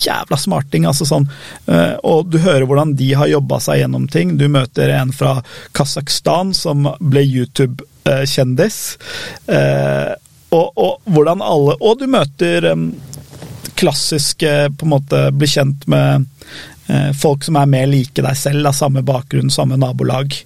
[0.00, 0.86] jævla smarting.
[0.86, 1.28] altså sånn,
[1.66, 4.36] eh, Og du hører hvordan de har jobba seg gjennom ting.
[4.36, 5.42] Du møter en fra
[5.72, 8.78] Kasakhstan som ble YouTube-kjendis.
[9.46, 10.12] Eh,
[10.54, 12.68] og, og, hvordan alle Og du møter
[13.74, 16.33] klassiske på en måte Bli kjent med Eh,
[17.16, 20.36] folk som er mer like deg selv, av samme bakgrunn, samme nabolag.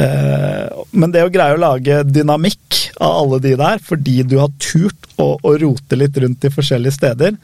[0.00, 4.52] Eh, men det å greie å lage dynamikk av alle de der, fordi du har
[4.62, 7.36] turt å, å rote litt rundt i forskjellige steder,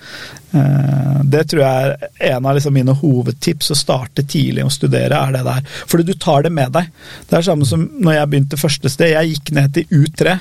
[0.57, 3.73] eh, det tror jeg er en av liksom mine hovedtips.
[3.75, 5.67] Å starte tidlig å studere, er det der.
[5.91, 6.89] Fordi du tar det med deg.
[7.29, 9.15] Det er samme som når jeg begynte første sted.
[9.15, 10.39] Jeg gikk ned til U3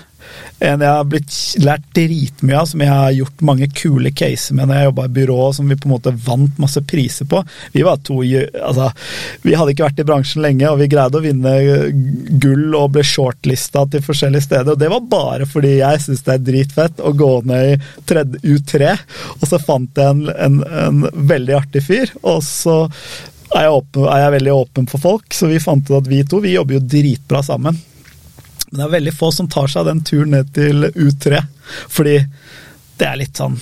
[0.60, 4.68] en jeg har blitt lært dritmye av, som jeg har gjort mange kule caser med
[4.68, 7.42] når jeg jobba i byrå, som vi på en måte vant masse priser på.
[7.76, 8.90] Vi var to altså,
[9.46, 11.56] Vi hadde ikke vært i bransjen lenge, og vi greide å vinne
[12.44, 14.74] gull og ble shortlista til forskjellige steder.
[14.74, 18.94] Og det var bare fordi jeg syns det er dritfett å gå ned i U3,
[19.40, 22.82] og så fant jeg en, en, en veldig artig fyr, og så
[23.56, 26.22] er jeg, åpen, er jeg veldig åpen for folk, så vi fant ut at vi
[26.28, 27.78] to vi jobber jo dritbra sammen.
[28.70, 31.42] Men det er veldig få som tar seg den turen ned til U3,
[31.90, 32.18] fordi
[33.00, 33.56] det er litt sånn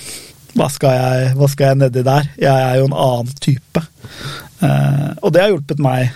[0.58, 2.30] Hva skal jeg, hva skal jeg nedi der?
[2.40, 3.82] Jeg er jo en annen type.
[4.64, 6.08] Eh, og det har hjulpet meg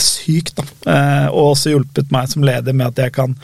[0.00, 0.64] sykt, da.
[0.92, 3.36] Eh, og også hjulpet meg som leder med at jeg kan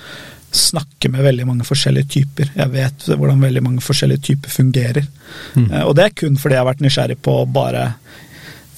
[0.56, 2.50] snakke med veldig mange forskjellige typer.
[2.56, 5.06] Jeg vet hvordan veldig mange forskjellige typer fungerer.
[5.54, 5.68] Mm.
[5.70, 7.84] Eh, og det er kun fordi jeg har vært nysgjerrig på bare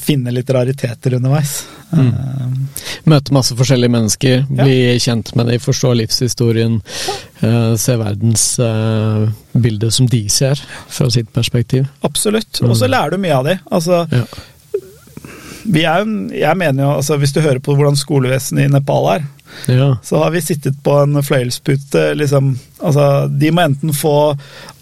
[0.08, 1.60] finne litt rariteter underveis.
[1.92, 2.08] Mm.
[2.08, 4.98] Uh, Møte masse forskjellige mennesker, bli ja.
[5.02, 6.78] kjent med dem, forstå livshistorien,
[7.42, 11.88] uh, se verdensbildet uh, som de ser, fra sitt perspektiv.
[12.08, 12.92] Absolutt, og så mm.
[12.94, 13.66] lærer du mye av dem.
[13.78, 14.24] Altså, ja.
[15.64, 19.28] vi er, jeg mener jo, altså, Hvis du hører på hvordan skolevesenet i Nepal er,
[19.68, 19.92] ja.
[20.04, 22.10] så har vi sittet på en fløyelspute.
[22.20, 24.16] Liksom, altså, de må enten få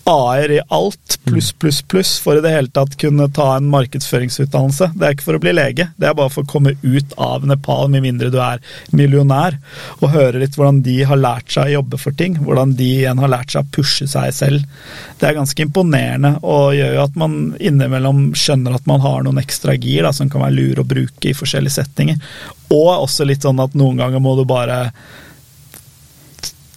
[0.06, 4.92] A-er i alt, pluss, pluss, pluss, for i det hele tatt kunne ta en markedsføringsutdannelse.
[4.94, 7.42] Det er ikke for å bli lege, det er bare for å komme ut av
[7.50, 8.62] Nepal, med mindre du er
[8.94, 9.58] millionær,
[9.98, 12.38] og høre litt hvordan de har lært seg å jobbe for ting.
[12.38, 14.86] Hvordan de igjen har lært seg å pushe seg selv.
[15.18, 19.42] Det er ganske imponerende, og gjør jo at man innimellom skjønner at man har noen
[19.42, 22.22] ekstra gir da, som kan være lure å bruke i forskjellige settinger.
[22.70, 24.84] Og også litt sånn at noen ganger må du bare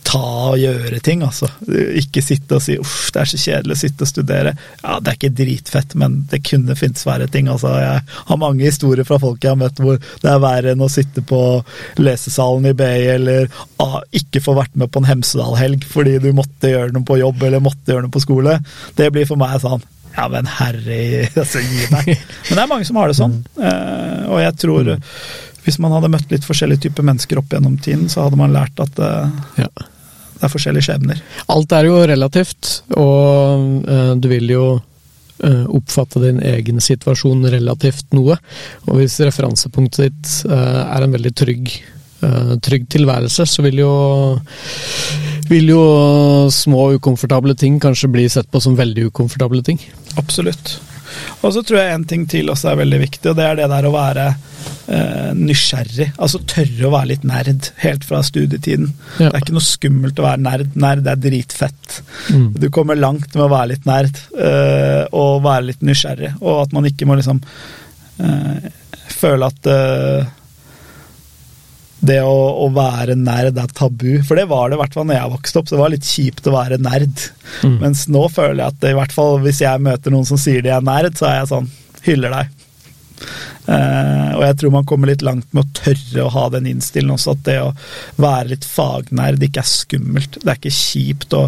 [0.10, 1.50] ta og gjøre ting, altså.
[2.00, 4.56] Ikke sitte og si 'uff, det er så kjedelig å sitte og studere'.
[4.82, 7.50] Ja, det er ikke dritfett, men det kunne finnes verre ting.
[7.52, 8.02] Altså, jeg
[8.32, 11.22] har mange historier fra folk jeg har møtt hvor det er verre enn å sitte
[11.22, 11.42] på
[12.02, 13.50] lesesalen i BI eller
[13.84, 17.46] ah, ikke få vært med på en Hemsedal-helg fordi du måtte gjøre noe på jobb
[17.46, 18.58] eller måtte gjøre noe på skole.
[18.98, 19.86] Det blir for meg sånn
[20.16, 22.10] ja, men herre, altså, gi meg.
[22.50, 25.06] Men det er mange som har det sånn, uh, og jeg tror mm.
[25.68, 28.82] hvis man hadde møtt litt forskjellige typer mennesker opp gjennom tiden, så hadde man lært
[28.84, 29.30] at uh,
[29.62, 29.70] ja
[30.40, 31.24] det er forskjellige skjebner.
[31.52, 38.16] Alt er jo relativt, og uh, du vil jo uh, oppfatte din egen situasjon relativt
[38.16, 38.40] noe.
[38.88, 41.74] Og hvis referansepunktet ditt uh, er en veldig trygg,
[42.60, 43.92] trygg tilværelse, så vil jo,
[45.48, 45.84] vil jo
[46.52, 49.80] små ukomfortable ting kanskje bli sett på som veldig ukomfortable ting.
[50.20, 50.74] Absolutt.
[51.42, 53.68] Og så tror jeg en ting til også er veldig viktig, og det er det
[53.72, 56.10] der å være eh, nysgjerrig.
[56.18, 58.92] Altså tørre å være litt nerd helt fra studietiden.
[59.18, 59.30] Ja.
[59.30, 60.80] Det er ikke noe skummelt å være nerd.
[60.80, 62.02] Nerd er dritfett.
[62.34, 62.50] Mm.
[62.60, 66.76] Du kommer langt med å være litt nerd eh, og være litt nysgjerrig, og at
[66.76, 67.42] man ikke må liksom
[68.24, 68.70] eh,
[69.20, 70.36] føle at eh,
[72.00, 74.22] det å, å, være nerd er tabu.
[74.26, 75.68] For det var det i hvert fall når jeg vokste opp.
[75.70, 77.26] Så det var litt kjipt å være nerd.
[77.66, 77.76] Mm.
[77.84, 80.64] Mens nå føler jeg at det, i hvert fall hvis jeg møter noen som sier
[80.66, 81.70] de er nerd, så er jeg sånn
[82.06, 82.56] hyller deg.
[83.70, 87.18] Uh, og jeg tror man kommer litt langt med å tørre å ha den innstillingen
[87.18, 87.74] også, at det å
[88.18, 90.40] være litt fagnerd ikke er skummelt.
[90.40, 91.48] Det er ikke kjipt å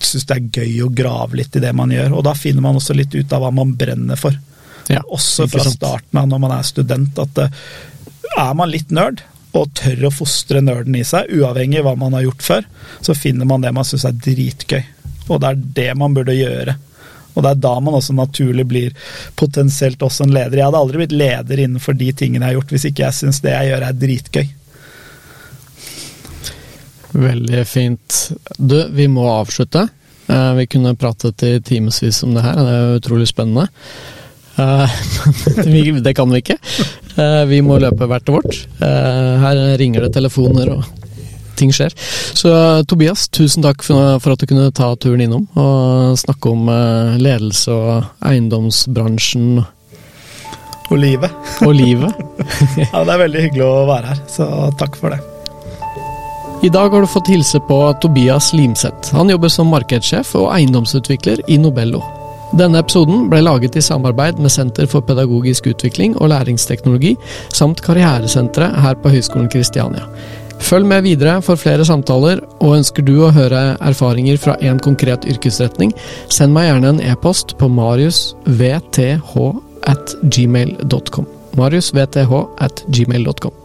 [0.00, 2.14] synes det er gøy å grave litt i det man gjør.
[2.16, 4.36] Og da finner man også litt ut av hva man brenner for.
[4.90, 7.60] Ja, også fra starten av når man er student, at uh,
[8.40, 9.22] er man litt nerd,
[9.56, 12.68] og tør å fostre nerden i seg, uavhengig av hva man har gjort før,
[13.02, 14.84] så finner man det man syns er dritgøy.
[15.30, 16.76] Og det er det man burde gjøre.
[17.34, 18.94] Og det er da man også naturlig blir
[19.38, 20.58] potensielt også en leder.
[20.58, 23.42] Jeg hadde aldri blitt leder innenfor de tingene jeg har gjort, hvis ikke jeg syns
[23.44, 24.48] det jeg gjør er dritgøy.
[27.10, 28.18] Veldig fint.
[28.58, 29.88] Du, vi må avslutte.
[30.30, 33.66] Eh, vi kunne pratet i timevis om det her, det er utrolig spennende.
[34.60, 36.58] Eh, det kan vi ikke.
[37.16, 38.64] Eh, vi må løpe hvert vårt.
[38.80, 41.00] Her ringer det telefoner og
[41.60, 41.94] ting skjer.
[42.36, 42.52] Så
[42.88, 47.74] Tobias, tusen takk for at du kunne ta turen innom og snakke om eh, ledelse
[47.74, 49.60] og eiendomsbransjen.
[50.90, 51.34] Og livet.
[51.66, 52.16] Og livet.
[52.82, 54.48] ja, det er veldig hyggelig å være her, så
[54.80, 55.20] takk for det.
[56.66, 59.14] I dag har du fått hilse på Tobias Limseth.
[59.16, 62.02] Han jobber som markedssjef og eiendomsutvikler i Nobello.
[62.58, 67.14] Denne episoden ble laget i samarbeid med Senter for pedagogisk utvikling og læringsteknologi,
[67.54, 70.08] samt Karrieresenteret her på Høgskolen Kristiania.
[70.60, 75.24] Følg med videre for flere samtaler, og ønsker du å høre erfaringer fra en konkret
[75.30, 75.94] yrkesretning,
[76.28, 79.00] send meg gjerne en e-post på mariusvth
[79.88, 81.32] at gmail.com.
[81.56, 82.28] mariusvth
[82.60, 83.59] at gmail.com.